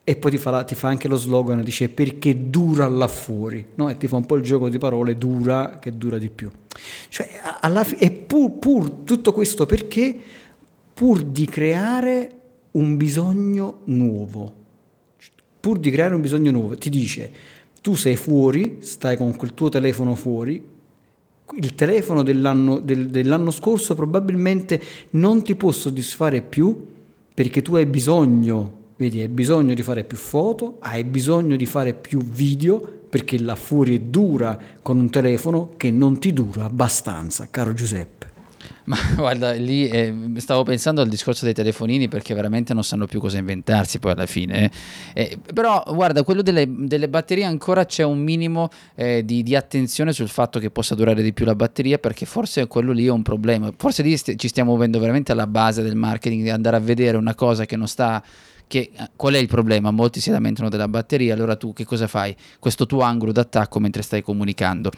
[0.06, 3.90] E poi ti fa, ti fa anche lo slogan, dice perché dura là fuori, no?
[3.90, 6.52] e ti fa un po' il gioco di parole, dura che dura di più.
[7.08, 7.30] Cioè,
[7.62, 10.20] alla e pur, pur tutto questo perché?
[10.94, 12.32] Pur di creare
[12.72, 14.62] un bisogno nuovo.
[15.60, 17.32] Pur di creare un bisogno nuovo, ti dice,
[17.82, 20.72] tu sei fuori, stai con quel tuo telefono fuori,
[21.56, 26.88] il telefono dell'anno, del, dell'anno scorso probabilmente non ti può soddisfare più
[27.34, 31.94] perché tu hai bisogno, vedi, hai bisogno di fare più foto, hai bisogno di fare
[31.94, 37.74] più video perché là fuori dura con un telefono che non ti dura abbastanza, caro
[37.74, 38.33] Giuseppe.
[38.86, 43.20] Ma guarda, lì eh, stavo pensando al discorso dei telefonini perché veramente non sanno più
[43.20, 44.72] cosa inventarsi poi alla fine.
[45.14, 45.24] Eh.
[45.24, 50.12] Eh, però guarda, quello delle, delle, batterie ancora c'è un minimo eh, di, di, attenzione
[50.12, 53.22] sul fatto che possa durare di più la batteria perché forse quello lì è un
[53.22, 53.72] problema.
[53.76, 57.18] Forse lì st- ci stiamo muovendo veramente alla base del marketing, di andare a vedere
[57.18, 58.22] una cosa che non sta
[58.68, 59.92] che, eh, qual è il problema?
[59.92, 62.36] Molti si lamentano della batteria, allora tu che cosa fai?
[62.60, 64.92] Questo tuo angolo d'attacco mentre stai comunicando.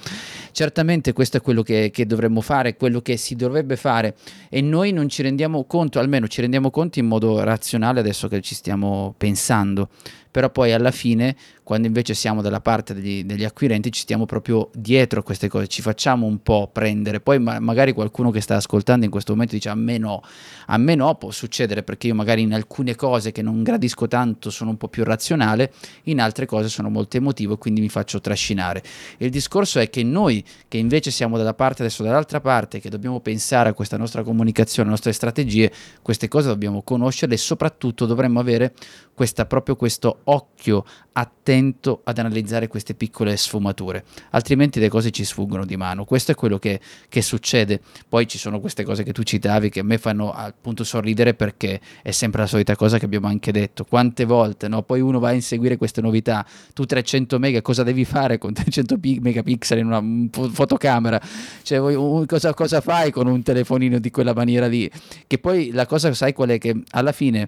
[0.51, 4.15] certamente questo è quello che, che dovremmo fare, quello che si dovrebbe fare
[4.49, 8.41] e noi non ci rendiamo conto, almeno ci rendiamo conto in modo razionale adesso che
[8.41, 9.89] ci stiamo pensando,
[10.35, 14.69] però poi alla fine quando invece siamo dalla parte degli, degli, acquirenti ci stiamo proprio
[14.73, 18.57] dietro a queste cose, ci facciamo un po' prendere, poi ma- magari qualcuno che sta
[18.57, 20.21] ascoltando in questo momento dice a me no,
[20.67, 24.49] a me no può succedere perché io magari in alcune cose che non gradisco tanto
[24.49, 25.71] sono un po' più razionale,
[26.03, 28.83] in altre cose sono molto emotivo e quindi mi faccio trascinare.
[29.17, 33.21] Il discorso è che noi che invece siamo dalla parte adesso dall'altra parte, che dobbiamo
[33.21, 35.71] pensare a questa nostra comunicazione, alle nostre strategie,
[36.01, 38.73] queste cose dobbiamo conoscerle e soprattutto dovremmo avere
[39.15, 40.85] questa, proprio questo occhio
[41.17, 46.03] attento ad analizzare queste piccole sfumature, altrimenti le cose ci sfuggono di mano.
[46.03, 47.79] Questo è quello che, che, succede.
[48.07, 51.79] Poi ci sono queste cose che tu citavi che a me fanno appunto sorridere perché
[52.01, 53.85] è sempre la solita cosa che abbiamo anche detto.
[53.85, 54.81] Quante volte no?
[54.83, 58.97] poi uno va a inseguire queste novità, tu 300 mega cosa devi fare con 300
[59.21, 61.21] megapixel in una fotocamera?
[61.61, 64.89] Cioè, cosa, cosa fai con un telefonino di quella maniera lì?
[65.27, 66.57] Che poi la cosa sai qual è?
[66.57, 67.47] Che alla fine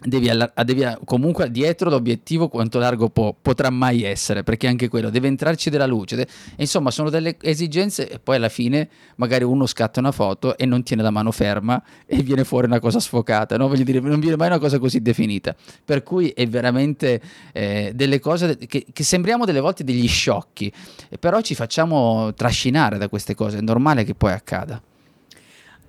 [0.00, 5.10] Devi, alla, devi, comunque dietro l'obiettivo quanto largo po- potrà mai essere perché anche quello
[5.10, 9.66] deve entrarci della luce de- insomma sono delle esigenze e poi alla fine magari uno
[9.66, 13.56] scatta una foto e non tiene la mano ferma e viene fuori una cosa sfocata
[13.56, 13.66] no?
[13.66, 17.20] voglio dire non viene mai una cosa così definita per cui è veramente
[17.52, 20.72] eh, delle cose che, che, sembriamo delle volte degli sciocchi
[21.18, 24.80] però ci facciamo trascinare da queste cose è normale che poi accada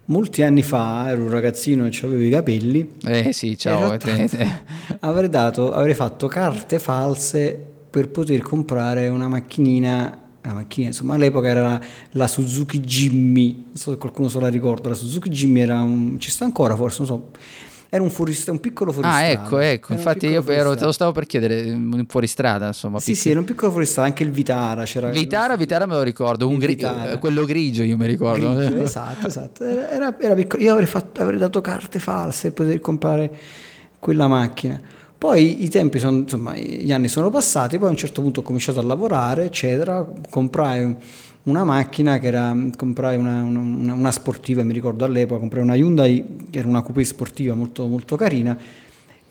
[0.09, 2.95] Molti anni fa ero un ragazzino e avevo i capelli.
[3.05, 3.95] Eh sì, ciao.
[5.01, 11.47] avrei, dato, avrei fatto carte false per poter comprare una macchinina la macchina, insomma, all'epoca
[11.47, 15.59] era la, la, Suzuki Jimmy, non so se qualcuno se la ricorda, la Suzuki Jimmy
[15.59, 17.29] era un, ci sta ancora forse, non so,
[17.89, 19.25] era un, fuorist- un piccolo fuoristrada.
[19.25, 19.93] Ah, ecco, ecco.
[19.93, 22.99] Infatti io ero, te lo stavo per chiedere, un fuoristrada, insomma.
[22.99, 24.83] Sì, sì, era un piccolo fuoristrada, anche il Vitara.
[24.83, 26.77] C'era Vitara, Vitara me lo ricordo, un gri-
[27.19, 28.53] quello grigio io mi ricordo.
[28.53, 29.63] Grigio, esatto, esatto.
[29.63, 30.61] Era, era piccolo.
[30.61, 33.31] Io avrei, fatto, avrei dato carte false per poter comprare
[33.97, 34.79] quella macchina.
[35.17, 38.43] Poi i tempi sono, insomma, gli anni sono passati, poi a un certo punto ho
[38.43, 40.95] cominciato a lavorare, eccetera, comprai
[41.49, 46.47] una macchina che era, comprai una, una, una, sportiva, mi ricordo all'epoca, comprai una Hyundai
[46.49, 48.57] che era una coupé sportiva molto, molto carina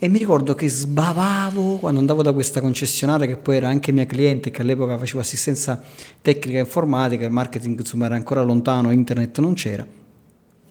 [0.00, 4.06] e mi ricordo che sbavavo quando andavo da questa concessionaria che poi era anche mia
[4.06, 5.82] cliente che all'epoca facevo assistenza
[6.20, 9.86] tecnica informatica, il marketing insomma era ancora lontano, internet non c'era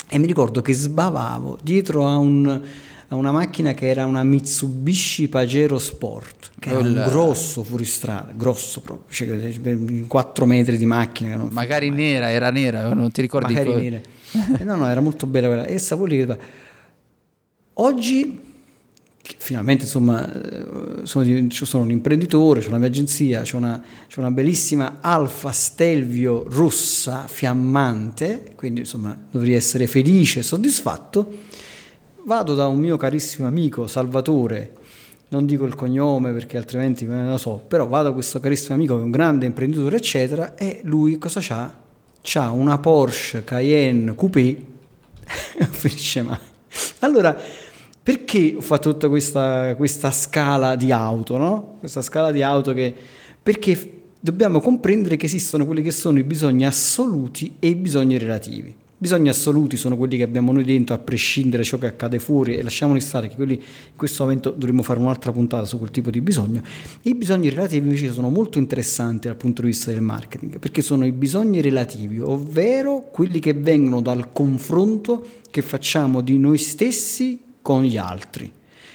[0.09, 2.61] e mi ricordo che sbavavo dietro a un
[3.09, 8.81] a una macchina che era una Mitsubishi Pajero Sport, che era un grosso fuoristrada, grosso
[8.81, 11.37] proprio, cioè 4 metri di macchina.
[11.49, 13.53] Magari nera, era nera, non ti ricordi?
[13.53, 14.01] Magari co- nera.
[14.59, 15.65] Eh, no, no, era molto bella quella.
[15.65, 16.27] E Sapoli
[17.79, 18.39] Oggi,
[19.37, 20.65] finalmente, insomma, eh,
[21.03, 23.81] sono, sono, un imprenditore, ho una mia agenzia, ho una,
[24.15, 31.45] una, bellissima Alfa Stelvio rossa fiammante, quindi insomma dovrei essere felice e soddisfatto
[32.27, 34.73] vado da un mio carissimo amico Salvatore,
[35.29, 38.95] non dico il cognome perché altrimenti non lo so, però vado da questo carissimo amico
[38.95, 41.73] che è un grande imprenditore, eccetera, e lui cosa c'ha?
[42.21, 44.61] C'ha una Porsche Cayenne Coupé,
[45.71, 46.37] finisce mai.
[46.99, 47.35] Allora,
[48.03, 51.75] perché ho fatto tutta questa, questa scala di auto, no?
[51.79, 52.93] Questa scala di auto che...
[53.41, 58.75] Perché dobbiamo comprendere che esistono quelli che sono i bisogni assoluti e i bisogni relativi.
[58.99, 62.55] Bisogni assoluti sono quelli che abbiamo noi dentro, a prescindere da ciò che accade fuori,
[62.55, 66.09] e lasciamoli stare che quelli in questo momento dovremmo fare un'altra puntata su quel tipo
[66.09, 66.63] di bisogno.
[67.03, 71.05] I bisogni relativi invece sono molto interessanti dal punto di vista del marketing, perché sono
[71.05, 77.83] i bisogni relativi, ovvero quelli che vengono dal confronto che facciamo di noi stessi con
[77.83, 78.51] gli altri.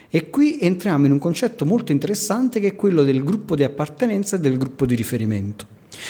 [0.08, 4.34] E qui entriamo in un concetto molto interessante che è quello del gruppo di appartenenza
[4.34, 5.64] e del gruppo di riferimento.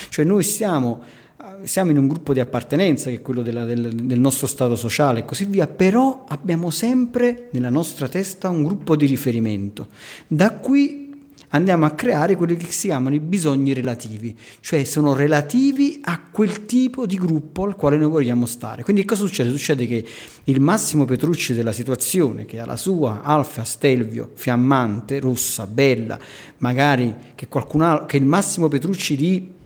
[0.08, 1.20] Cioè noi stiamo
[1.64, 5.20] siamo in un gruppo di appartenenza, che è quello della, del, del, nostro stato sociale
[5.20, 9.88] e così via, però abbiamo sempre nella nostra testa un gruppo di riferimento.
[10.26, 11.10] Da qui
[11.48, 16.64] andiamo a creare quelli che si chiamano i bisogni relativi, cioè sono relativi a quel
[16.64, 18.82] tipo di gruppo al quale noi vogliamo stare.
[18.82, 19.50] Quindi cosa succede?
[19.50, 20.04] Succede che
[20.44, 26.18] il Massimo Petrucci della situazione, che ha la sua Alfa Stelvio, fiammante, rossa, bella,
[26.58, 29.60] magari che qualcun altro, che il Massimo Petrucci di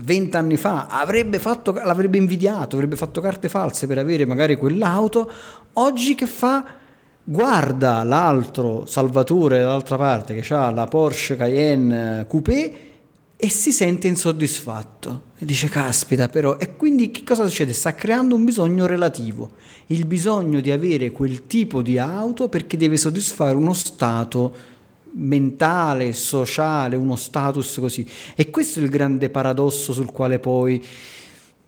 [0.00, 5.30] vent'anni fa avrebbe fatto, l'avrebbe invidiato, avrebbe fatto carte false per avere magari quell'auto,
[5.74, 6.64] oggi che fa?
[7.24, 12.88] Guarda l'altro Salvatore dall'altra parte che ha la Porsche Cayenne Coupé
[13.36, 17.74] e si sente insoddisfatto e dice caspita però e quindi che cosa succede?
[17.74, 19.50] Sta creando un bisogno relativo,
[19.88, 24.76] il bisogno di avere quel tipo di auto perché deve soddisfare uno stato
[25.18, 28.06] mentale, sociale, uno status così.
[28.34, 30.84] E questo è il grande paradosso sul quale poi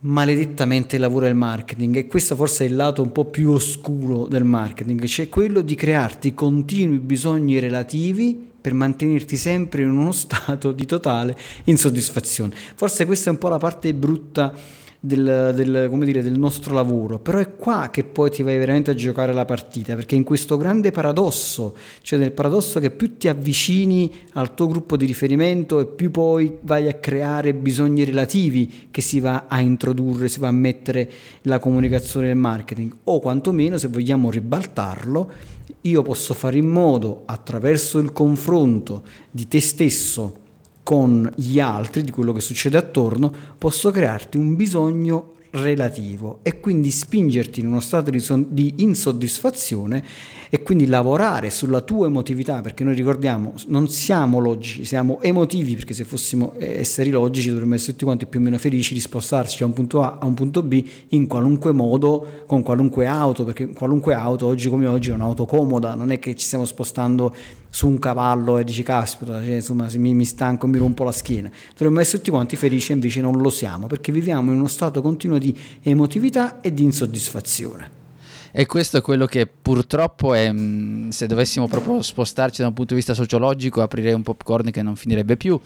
[0.02, 4.44] maledettamente lavora il marketing e questo forse è il lato un po' più oscuro del
[4.44, 10.86] marketing, cioè quello di crearti continui bisogni relativi per mantenerti sempre in uno stato di
[10.86, 12.54] totale insoddisfazione.
[12.74, 14.54] Forse questa è un po' la parte brutta
[15.02, 18.94] del, del, dire, del, nostro lavoro, però è qua che poi ti vai veramente a
[18.94, 24.12] giocare la partita, perché in questo grande paradosso, cioè nel paradosso che più ti avvicini
[24.34, 29.20] al tuo gruppo di riferimento e più poi vai a creare bisogni relativi che si
[29.20, 31.10] va a introdurre, si va a mettere
[31.42, 35.32] la comunicazione del marketing, o quantomeno se vogliamo ribaltarlo,
[35.82, 40.48] io posso fare in modo attraverso il confronto di te stesso
[40.82, 46.90] con gli altri, di quello che succede attorno, posso crearti un bisogno relativo e quindi
[46.90, 50.04] spingerti in uno stato di, son- di, insoddisfazione
[50.48, 55.94] e quindi lavorare sulla tua emotività, perché noi ricordiamo, non siamo logici, siamo emotivi, perché
[55.94, 59.66] se fossimo esseri logici dovremmo essere tutti quanti più o meno felici di spostarci da
[59.66, 64.14] un punto A a un punto B in qualunque modo, con qualunque auto, perché qualunque
[64.14, 67.32] auto oggi come oggi è un'auto comoda, non è che ci stiamo spostando
[67.70, 71.50] su un cavallo e dici caspita, cioè, insomma, mi, mi stanco mi rompo la schiena.
[71.72, 75.38] Dovremmo essere tutti quanti felici invece non lo siamo, perché viviamo in uno stato continuo
[75.38, 77.98] di emotività e di insoddisfazione.
[78.52, 82.94] E questo è quello che purtroppo è, mm, se dovessimo proprio spostarci da un punto
[82.94, 85.58] di vista sociologico, aprirei un popcorn che non finirebbe più,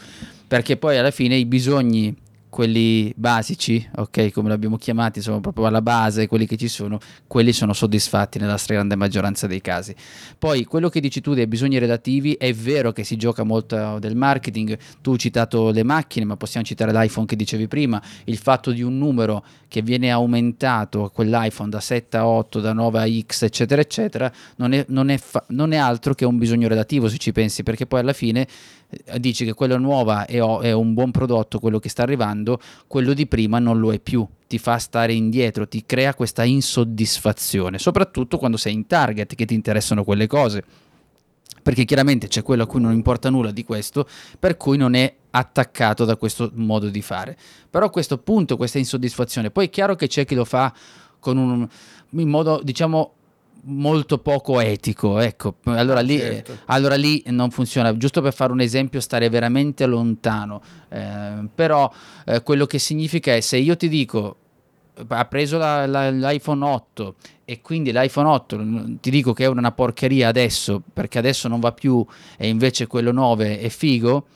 [0.47, 2.15] perché poi alla fine i bisogni
[2.55, 7.01] quelli basici, ok, come li abbiamo chiamati, sono proprio alla base, quelli che ci sono,
[7.27, 9.93] quelli sono soddisfatti nella stragrande maggioranza dei casi.
[10.39, 14.15] Poi quello che dici tu dei bisogni relativi, è vero che si gioca molto del
[14.15, 18.71] marketing, tu hai citato le macchine, ma possiamo citare l'iPhone che dicevi prima, il fatto
[18.71, 23.43] di un numero che viene aumentato, quell'iPhone da 7 a 8, da 9 a X,
[23.43, 27.19] eccetera, eccetera, non è, non è, fa- non è altro che un bisogno relativo se
[27.19, 28.47] ci pensi, perché poi alla fine
[29.05, 32.44] eh, dici che quello nuova è, è, un buon prodotto, quello che sta arrivando,
[32.87, 37.79] quello di prima non lo è più, ti fa stare indietro, ti crea questa insoddisfazione,
[37.79, 40.65] soprattutto quando sei in target che ti interessano quelle cose.
[41.63, 44.07] Perché chiaramente c'è quello a cui non importa nulla di questo,
[44.39, 47.39] per cui non è attaccato da questo modo di fare.
[47.71, 50.75] Però questo punto, questa insoddisfazione, poi è chiaro che c'è chi lo fa
[51.19, 51.67] con un,
[52.11, 53.15] in modo, diciamo,
[53.65, 56.59] molto poco etico, ecco, allora lì, certo.
[56.67, 61.91] allora lì, non funziona, giusto per fare un esempio stare veramente lontano, eh, però
[62.27, 64.37] eh, quello che significa è se io ti dico
[65.09, 68.65] ha preso la, la, l'iPhone 8 e quindi l'iPhone 8
[69.01, 72.05] ti dico che è una porcheria adesso perché adesso non va più
[72.37, 74.27] e invece quello 9 è figo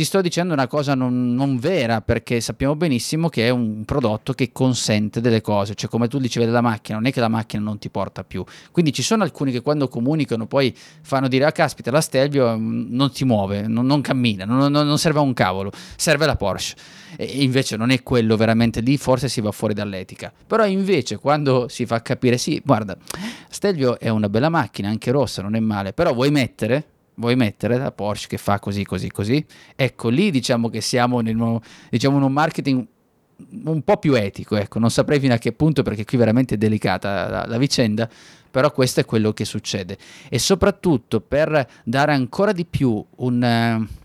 [0.00, 4.32] ti sto dicendo una cosa non, non, vera perché sappiamo benissimo che è un prodotto
[4.32, 7.62] che consente delle cose, cioè come tu dicevi della macchina, non è che la macchina
[7.62, 8.42] non ti porta più.
[8.72, 12.86] Quindi ci sono alcuni che quando comunicano poi fanno dire ah caspita la Stelvio mm,
[12.88, 16.76] non si muove, non, non cammina, non, non, serve a un cavolo, serve la Porsche.
[17.16, 20.32] E invece non è quello veramente lì, forse si va fuori dall'etica.
[20.46, 22.96] Però invece quando si fa capire sì, guarda,
[23.50, 26.86] Stelvio è una bella macchina, anche rossa, non è male, però vuoi mettere
[27.20, 29.44] vuoi mettere la Porsche che fa così, così, così.
[29.76, 32.84] Ecco, lì diciamo che siamo nel, diciamo, in un marketing
[33.64, 36.58] un po' più etico, ecco, non saprei fino a che punto perché qui veramente è
[36.58, 38.08] delicata la, la vicenda,
[38.50, 39.96] però questo è quello che succede.
[40.28, 43.86] E soprattutto per dare ancora di più un...
[43.86, 43.98] Uh,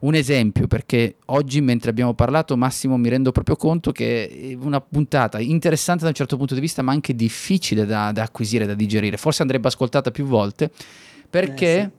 [0.00, 4.80] un esempio, perché oggi mentre abbiamo parlato, Massimo, mi rendo proprio conto che è una
[4.80, 8.72] puntata interessante da un certo punto di vista, ma anche difficile da, da acquisire, da
[8.72, 9.18] digerire.
[9.18, 10.70] Forse andrebbe ascoltata più volte,
[11.28, 11.90] perché eh,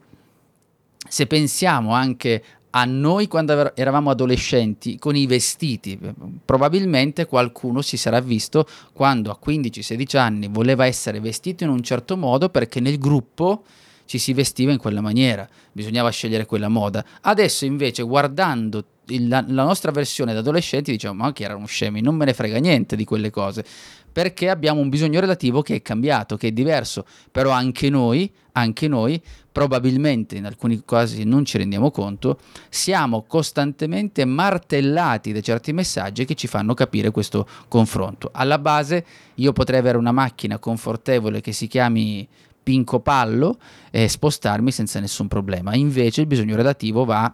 [1.08, 6.00] se pensiamo anche a noi quando eravamo adolescenti con i vestiti,
[6.46, 12.16] probabilmente qualcuno si sarà visto quando a 15-16 anni voleva essere vestito in un certo
[12.16, 13.64] modo perché nel gruppo
[14.06, 17.04] ci si vestiva in quella maniera, bisognava scegliere quella moda.
[17.22, 22.02] Adesso invece guardando il, la, la, nostra versione da adolescenti diciamo ma che erano scemi,
[22.02, 23.64] non me ne frega niente di quelle cose,
[24.12, 28.88] perché abbiamo un bisogno relativo che è cambiato, che è diverso, però anche noi, anche
[28.88, 32.40] noi probabilmente in alcuni casi non ci rendiamo conto,
[32.70, 38.30] siamo costantemente martellati da certi messaggi che ci fanno capire questo confronto.
[38.34, 39.06] Alla base
[39.36, 42.28] io potrei avere una macchina confortevole che si chiami
[42.64, 43.58] Pinco Pallo
[43.90, 47.34] e spostarmi senza nessun problema, invece il bisogno relativo va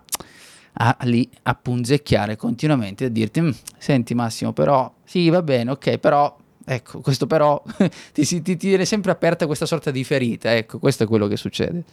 [0.79, 5.97] a, lì a punzecchiare continuamente a dirti mm, senti Massimo però sì va bene ok
[5.97, 6.35] però
[6.69, 7.63] ecco questo però
[8.11, 11.37] ti, ti, ti tiene sempre aperta questa sorta di ferita ecco questo è quello che
[11.37, 11.83] succede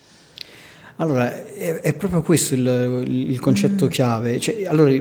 [0.96, 4.38] allora, è, è, proprio questo il, il concetto chiave.
[4.38, 4.92] Cioè, allora,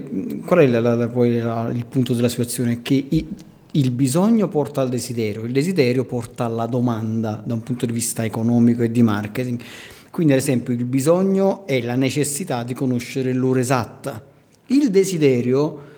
[0.43, 2.81] qual è la, la, poi la, il punto della situazione?
[2.81, 3.27] Che i,
[3.73, 8.25] il bisogno porta al desiderio, il desiderio porta alla domanda da un punto di vista
[8.25, 9.61] economico e di marketing.
[10.09, 14.23] Quindi ad esempio il bisogno è la necessità di conoscere l'ora esatta.
[14.67, 15.91] Il desiderio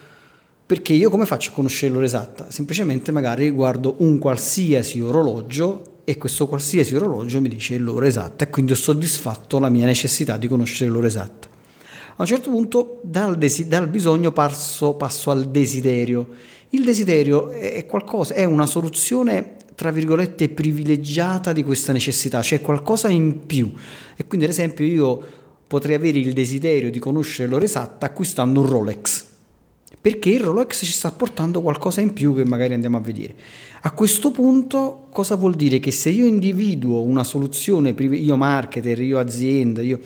[0.67, 2.47] perché io come faccio a conoscere l'ora esatta?
[2.49, 8.49] Semplicemente magari guardo un qualsiasi orologio e questo qualsiasi orologio mi dice l'ora esatta e
[8.49, 11.47] quindi ho soddisfatto la mia necessità di conoscere l'ora esatta.
[12.15, 16.29] A un certo punto dal, desi- dal bisogno passo, passo, al desiderio.
[16.69, 23.09] Il desiderio è qualcosa, è una soluzione tra virgolette privilegiata di questa necessità, cioè qualcosa
[23.09, 23.71] in più.
[24.15, 25.23] E quindi ad esempio io
[25.67, 29.33] potrei avere il desiderio di conoscere l'ora esatta acquistando un Rolex
[30.05, 33.33] perché il Rolex ci sta portando qualcosa in più che magari andiamo a vedere.
[33.81, 35.79] A questo punto cosa vuol dire?
[35.79, 39.99] Che se io individuo una soluzione, io marketer, io azienda, io,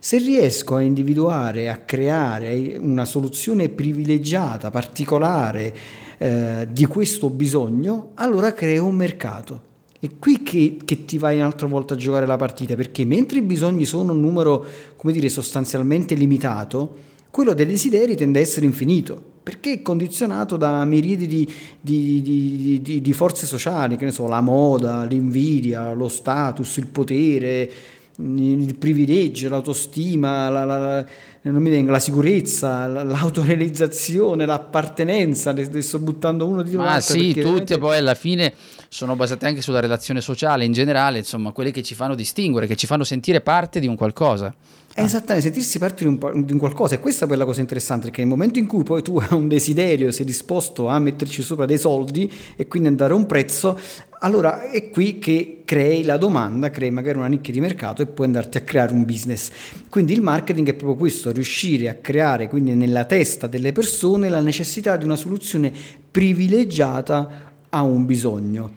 [0.00, 5.76] se riesco a individuare, a creare una soluzione privilegiata, particolare
[6.18, 9.62] eh, di questo bisogno, allora creo un mercato.
[10.00, 13.42] È qui che, che, ti vai un'altra volta a giocare la partita, perché mentre i
[13.42, 16.96] bisogni sono un numero, come dire, sostanzialmente limitato,
[17.30, 23.00] quello dei desideri tende a essere infinito perché è condizionato da miriadi di, di, di,
[23.02, 27.70] di, forze sociali, che ne so, la moda, l'invidia, lo status, il potere,
[28.16, 31.04] il privilegio, l'autostima, la, la,
[31.42, 36.94] venga, la sicurezza, l'autorealizzazione, l'appartenenza, ne sto buttando uno di l'altro.
[36.94, 38.54] Ah sì, tutte poi alla fine
[38.88, 42.76] sono basate anche sulla relazione sociale in generale, insomma, quelle che ci fanno distinguere, che
[42.76, 44.54] ci fanno sentire parte di un qualcosa.
[44.96, 48.04] È esattamente, sentirsi parte di un, di un, qualcosa e questa è la cosa interessante
[48.04, 51.66] perché nel momento in cui poi tu hai un desiderio, sei disposto a metterci sopra
[51.66, 53.76] dei soldi e quindi andare a un prezzo,
[54.20, 58.28] allora è qui che crei la domanda, crei magari una nicchia di mercato e puoi
[58.28, 59.50] andarti a creare un business.
[59.88, 64.40] Quindi il marketing è proprio questo, riuscire a creare quindi nella testa delle persone la
[64.40, 65.72] necessità di una soluzione
[66.08, 68.70] privilegiata a un bisogno.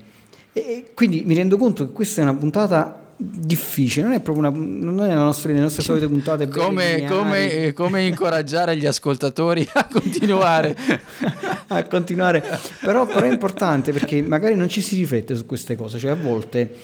[0.51, 4.55] E quindi mi rendo conto che questa è una puntata difficile, non è proprio una,
[4.55, 6.47] non è la nostra, le nostre solite puntate.
[6.57, 10.75] Come, come, eh, come, incoraggiare gli ascoltatori a continuare?
[11.67, 12.43] a continuare,
[12.79, 16.15] però, però, è importante perché magari non ci si riflette su queste cose, cioè a
[16.15, 16.75] volte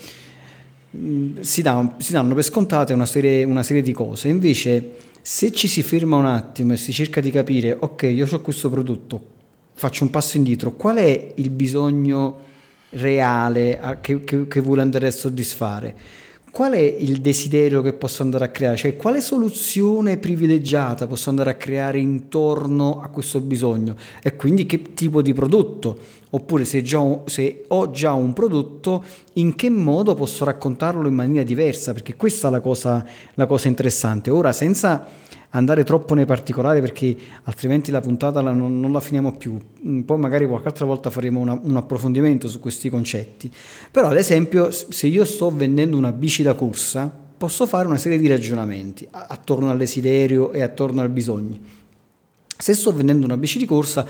[0.90, 4.96] mh, mm, si, dà, si, danno per scontate una serie, una serie di cose, invece
[5.22, 8.70] se ci si ferma un attimo e si cerca di capire, ok, io ho questo
[8.70, 9.22] prodotto,
[9.76, 12.40] faccio un passo indietro, qual è il bisogno
[12.90, 16.22] reale che, che, che vuole andare a soddisfare?
[16.54, 18.78] Qual è il desiderio che posso andare a creare?
[18.78, 23.96] Cioè, quale soluzione privilegiata posso andare a creare intorno a questo bisogno?
[24.22, 25.98] E quindi che tipo di prodotto?
[26.30, 31.44] Oppure se, già, se ho già un prodotto, in che modo posso raccontarlo in maniera
[31.44, 31.92] diversa?
[31.92, 34.30] Perché questa è la cosa, la cosa interessante.
[34.30, 35.08] Ora, senza
[35.56, 39.58] andare troppo nei particolari perché altrimenti la puntata la, non, non, la finiamo più.
[39.86, 43.52] Mm, poi magari qualche altra volta faremo una, un approfondimento su questi concetti.
[43.92, 48.18] Però ad esempio se io sto vendendo una bici da corsa posso fare una serie
[48.18, 51.58] di ragionamenti attorno al desiderio e attorno al bisogno.
[52.58, 54.06] Se sto vendendo una bici di corsa,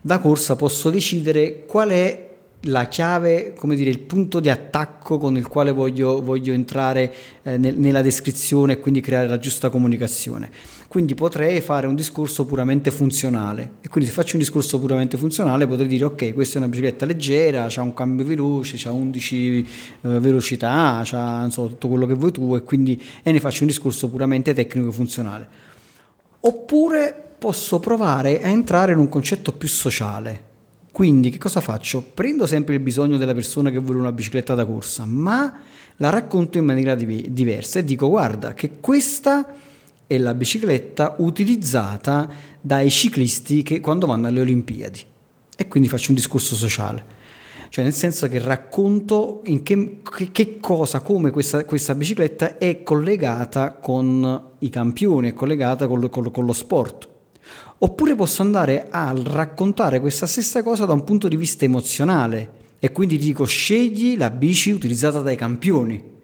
[0.00, 2.26] da corsa posso decidere qual è
[2.62, 7.56] la chiave, come dire, il punto di attacco con il quale voglio, voglio entrare eh,
[7.56, 10.50] nel, nella descrizione e quindi creare la giusta comunicazione.
[10.88, 15.66] Quindi potrei fare un discorso puramente funzionale e quindi se faccio un discorso puramente funzionale
[15.66, 19.68] potrei dire ok, questa è una bicicletta leggera, ha un cambio veloce, ha 11
[20.00, 23.68] eh, velocità, ha so, tutto quello che vuoi tu e quindi e ne faccio un
[23.68, 25.46] discorso puramente tecnico funzionale.
[26.40, 30.46] Oppure posso provare a entrare in un concetto più sociale
[30.98, 32.02] quindi che cosa faccio?
[32.02, 35.60] Prendo sempre il bisogno della persona che vuole una bicicletta da corsa, ma
[35.98, 39.46] la racconto in maniera div- diversa e dico guarda che questa
[40.08, 42.28] è la bicicletta utilizzata
[42.60, 45.04] dai ciclisti che quando vanno alle Olimpiadi.
[45.54, 47.16] E quindi faccio un discorso sociale.
[47.68, 50.00] Cioè nel senso che racconto in che,
[50.32, 56.30] che, cosa, come questa, questa, bicicletta è collegata con i campioni, è collegata con, con,
[56.30, 57.08] con lo sport.
[57.80, 62.92] Oppure posso andare a raccontare questa stessa cosa da un punto di vista emozionale e
[62.92, 66.16] quindi dico scegli la bici utilizzata dai campioni.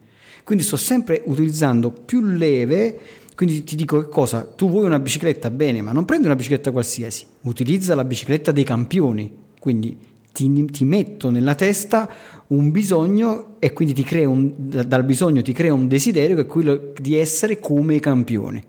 [0.42, 2.98] Quindi sto sempre utilizzando più leve,
[3.34, 5.50] quindi ti dico che cosa, tu vuoi una bicicletta?
[5.50, 9.42] Bene, ma non prendi una bicicletta qualsiasi, utilizza la bicicletta dei campioni.
[9.58, 9.98] Quindi
[10.32, 12.08] ti, ti metto nella testa
[12.48, 16.46] un bisogno e quindi ti crea un, dal bisogno ti crea un desiderio che è
[16.46, 18.62] quello di essere come i campioni.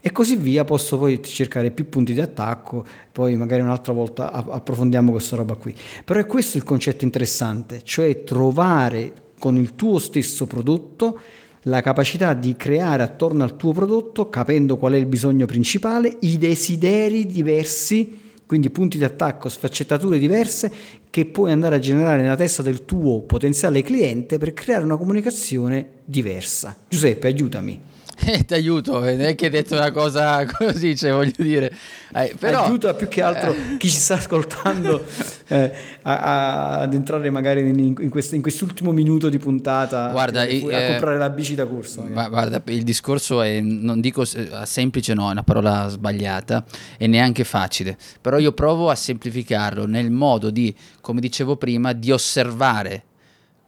[0.00, 5.12] E così via posso poi cercare più punti di attacco poi magari un'altra volta approfondiamo
[5.12, 5.74] questa roba qui.
[6.04, 11.20] Però è questo il concetto interessante cioè trovare con il tuo stesso prodotto
[11.64, 16.38] la capacità di creare attorno al tuo prodotto capendo qual è il bisogno principale i
[16.38, 20.72] desideri diversi quindi punti di attacco, sfaccettature diverse
[21.08, 25.88] che puoi andare a generare nella testa del tuo potenziale cliente per creare una comunicazione
[26.04, 26.76] diversa.
[26.88, 27.80] Giuseppe, aiutami.
[28.24, 31.72] Eh, ti aiuto, non è che hai detto una cosa così, cioè, voglio dire.
[32.12, 33.76] Eh, però, Aiuta più che altro eh.
[33.78, 35.04] chi ci sta ascoltando
[35.48, 40.44] eh, a, a, ad entrare magari in, in, quest, in, quest'ultimo minuto di puntata guarda,
[40.44, 42.02] eh, a comprare la bici da corso.
[42.02, 46.64] Ma, guarda, il discorso è, non dico semplice, no, è una parola sbagliata
[46.98, 52.10] e neanche facile, però io provo a semplificarlo nel modo di, come dicevo prima, di
[52.10, 53.04] osservare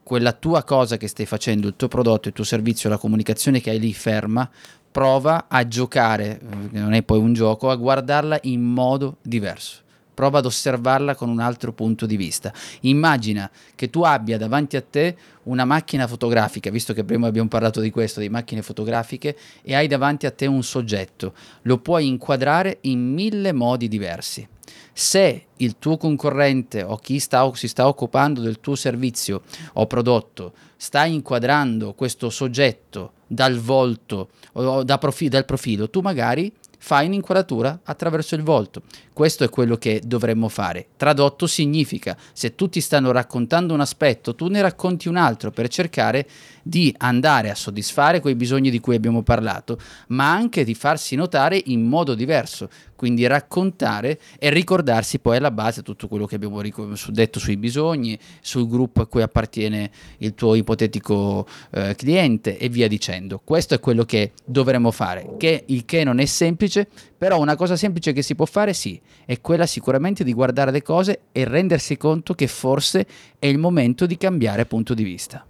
[0.03, 3.71] quella tua cosa che stai facendo, il tuo prodotto, il tuo servizio, la comunicazione che
[3.71, 4.49] hai lì ferma,
[4.91, 6.39] prova a giocare,
[6.73, 9.81] eh, non è poi un gioco, a guardarla in modo diverso.
[10.15, 12.53] Prova ad osservarla con un altro punto di vista.
[12.81, 17.81] Immagina che tu abbia davanti a te una macchina fotografica, visto che prima abbiamo parlato
[17.81, 21.33] di questo, di macchine fotografiche, e hai davanti a te un soggetto.
[21.63, 24.47] Lo puoi inquadrare in mille modi diversi.
[24.93, 29.43] Se il tuo concorrente o chi sta, si sta occupando del tuo servizio
[29.75, 36.53] o prodotto sta inquadrando questo soggetto dal volto o da profi- dal profilo, tu magari
[36.85, 38.83] fai un'inquadratura attraverso il volto.
[39.13, 40.89] Questo è quello che dovremmo fare.
[40.97, 46.27] Tradotto significa, se tutti stanno raccontando un aspetto, tu ne racconti un altro per cercare
[46.63, 51.61] di andare a soddisfare quei bisogni di cui abbiamo parlato, ma anche di farsi notare
[51.67, 56.61] in modo diverso, quindi raccontare e ricordarsi poi alla base tutto quello che abbiamo
[57.09, 62.87] detto sui bisogni, sul gruppo a cui appartiene il tuo ipotetico eh, cliente e via
[62.87, 63.41] dicendo.
[63.43, 66.87] Questo è quello che dovremmo fare, che il che non è semplice,
[67.19, 70.83] però una cosa semplice che si può fare sì, è quella sicuramente di guardare le
[70.83, 73.07] cose e rendersi conto che forse
[73.39, 75.45] è il momento di cambiare punto di vista.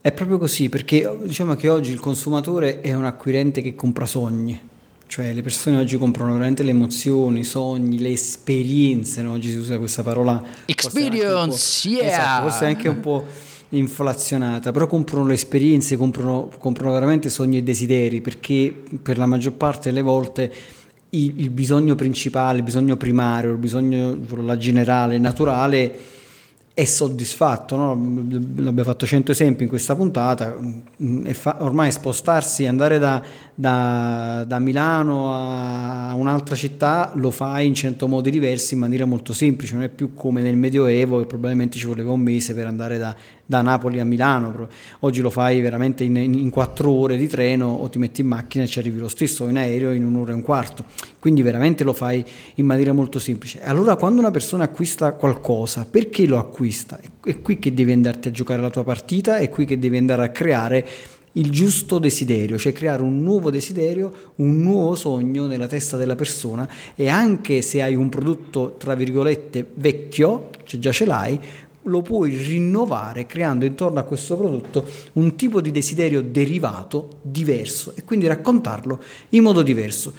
[0.00, 4.58] È proprio così, perché diciamo che oggi il consumatore è un acquirente che compra sogni,
[5.08, 9.32] cioè le persone oggi comprano veramente le emozioni, i sogni, le esperienze, no?
[9.32, 10.40] oggi si usa questa parola.
[10.66, 12.06] Experience, yeah!
[12.06, 13.26] Esatto, forse anche un po'
[13.70, 18.72] inflazionata, però comprano le esperienze, comprano, comprano veramente sogni e desideri, perché
[19.02, 20.52] per la maggior parte delle volte
[21.10, 26.16] il, il bisogno principale, il bisogno primario, il bisogno la generale, naturale
[26.78, 27.88] è soddisfatto, no?
[28.54, 30.56] l'abbiamo fatto 100 esempi in questa puntata,
[31.32, 33.20] fa- ormai spostarsi, andare da,
[33.52, 39.32] da, da, Milano a un'altra città lo fai in 100 modi diversi in maniera molto
[39.32, 42.96] semplice, non è più come nel Medioevo che probabilmente ci voleva un mese per andare
[42.96, 43.12] da,
[43.48, 44.68] da Napoli a Milano,
[45.00, 48.64] oggi lo fai veramente in, in, 4 ore di treno o ti metti in macchina
[48.64, 50.84] e ci arrivi lo stesso, o in aereo in un'ora e un quarto,
[51.18, 52.22] quindi veramente lo fai
[52.56, 53.62] in maniera molto semplice.
[53.62, 57.00] Allora quando una persona acquista qualcosa, perché lo acquista?
[57.24, 60.24] È qui che devi andarti a giocare la tua partita, è qui che devi andare
[60.24, 60.86] a creare
[61.32, 66.68] il giusto desiderio, cioè creare un nuovo desiderio, un nuovo sogno nella testa della persona
[66.94, 71.40] e anche se hai un prodotto tra virgolette vecchio, cioè già ce l'hai,
[71.82, 78.04] lo puoi rinnovare creando intorno a questo prodotto un tipo di desiderio derivato diverso e
[78.04, 80.12] quindi raccontarlo in modo diverso.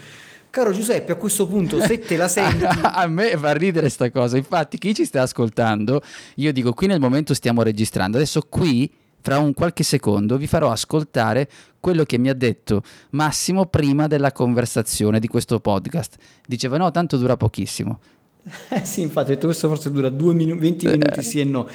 [0.49, 2.65] Caro Giuseppe, a questo punto se te la senti...
[2.65, 6.01] a me fa ridere questa cosa, infatti chi ci sta ascoltando,
[6.35, 8.91] io dico qui nel momento stiamo registrando, adesso qui
[9.21, 11.49] fra un qualche secondo vi farò ascoltare
[11.79, 12.81] quello che mi ha detto
[13.11, 16.15] Massimo prima della conversazione di questo podcast.
[16.47, 17.99] Diceva no, tanto dura pochissimo.
[18.69, 20.91] Eh sì, infatti, questo forse dura minu- 20 eh.
[20.91, 21.67] minuti sì e no.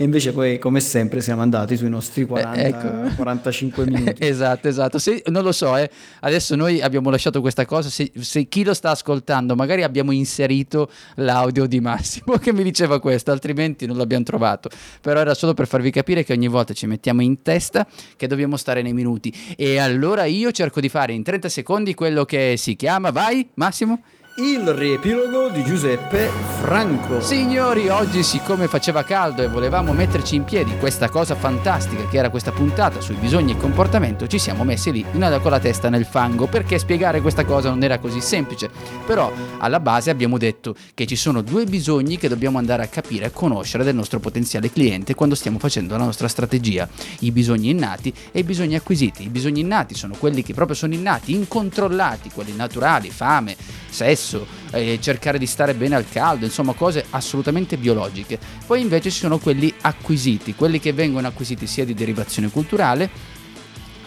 [0.00, 3.16] E invece poi, come sempre, siamo andati sui nostri 40, eh, ecco.
[3.16, 4.24] 45 minuti.
[4.24, 4.98] esatto, esatto.
[5.00, 5.90] Se, non lo so, eh.
[6.20, 10.88] adesso noi abbiamo lasciato questa cosa, se, se, chi lo sta ascoltando, magari abbiamo inserito
[11.16, 14.70] l'audio di Massimo che mi diceva questo, altrimenti non l'abbiamo trovato.
[15.00, 17.84] Però era solo per farvi capire che ogni volta ci mettiamo in testa
[18.16, 19.34] che dobbiamo stare nei minuti.
[19.56, 24.00] E allora io cerco di fare in 30 secondi quello che si chiama, vai Massimo?
[24.40, 26.30] Il riepilogo di Giuseppe
[26.60, 27.20] Franco.
[27.20, 32.30] Signori, oggi siccome faceva caldo e volevamo metterci in piedi questa cosa fantastica che era
[32.30, 36.46] questa puntata sui bisogni e comportamento, ci siamo messi lì con la testa nel fango
[36.46, 38.70] perché spiegare questa cosa non era così semplice.
[39.04, 43.26] Però alla base abbiamo detto che ci sono due bisogni che dobbiamo andare a capire
[43.26, 46.88] e conoscere del nostro potenziale cliente quando stiamo facendo la nostra strategia.
[47.20, 49.24] I bisogni innati e i bisogni acquisiti.
[49.24, 53.56] I bisogni innati sono quelli che proprio sono innati, incontrollati, quelli naturali, fame,
[53.88, 54.27] sesso,
[54.70, 58.38] eh, cercare di stare bene al caldo, insomma cose assolutamente biologiche.
[58.66, 63.36] Poi invece ci sono quelli acquisiti, quelli che vengono acquisiti sia di derivazione culturale,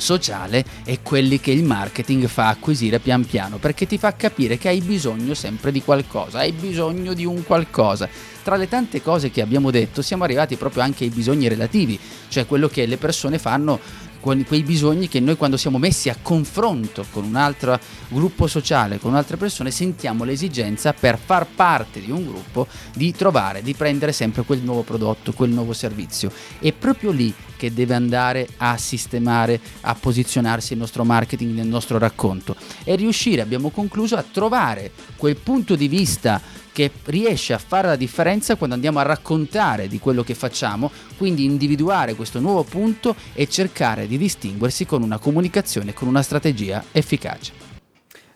[0.01, 4.67] sociale e quelli che il marketing fa acquisire pian piano perché ti fa capire che
[4.67, 8.09] hai bisogno sempre di qualcosa, hai bisogno di un qualcosa.
[8.43, 11.97] Tra le tante cose che abbiamo detto siamo arrivati proprio anche ai bisogni relativi,
[12.27, 13.79] cioè quello che le persone fanno
[14.21, 19.15] quei bisogni che noi quando siamo messi a confronto con un altro gruppo sociale, con
[19.15, 24.43] altre persone, sentiamo l'esigenza per far parte di un gruppo di trovare, di prendere sempre
[24.43, 26.31] quel nuovo prodotto, quel nuovo servizio.
[26.59, 31.99] È proprio lì che deve andare a sistemare, a posizionarsi il nostro marketing nel nostro
[31.99, 36.41] racconto e riuscire, abbiamo concluso, a trovare quel punto di vista
[36.71, 41.43] che riesce a fare la differenza quando andiamo a raccontare di quello che facciamo, quindi
[41.43, 47.70] individuare questo nuovo punto e cercare di distinguersi con una comunicazione, con una strategia efficace.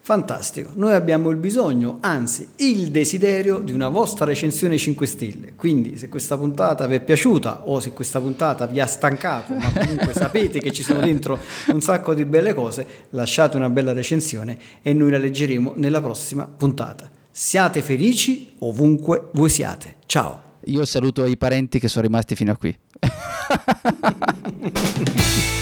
[0.06, 5.98] Fantastico, noi abbiamo il bisogno, anzi il desiderio di una vostra recensione 5 stelle, quindi
[5.98, 10.14] se questa puntata vi è piaciuta o se questa puntata vi ha stancato, ma comunque
[10.14, 11.40] sapete che ci sono dentro
[11.70, 16.46] un sacco di belle cose, lasciate una bella recensione e noi la leggeremo nella prossima
[16.46, 17.10] puntata.
[17.32, 19.96] Siate felici ovunque voi siate.
[20.06, 20.60] Ciao.
[20.66, 22.78] Io saluto i parenti che sono rimasti fino a qui.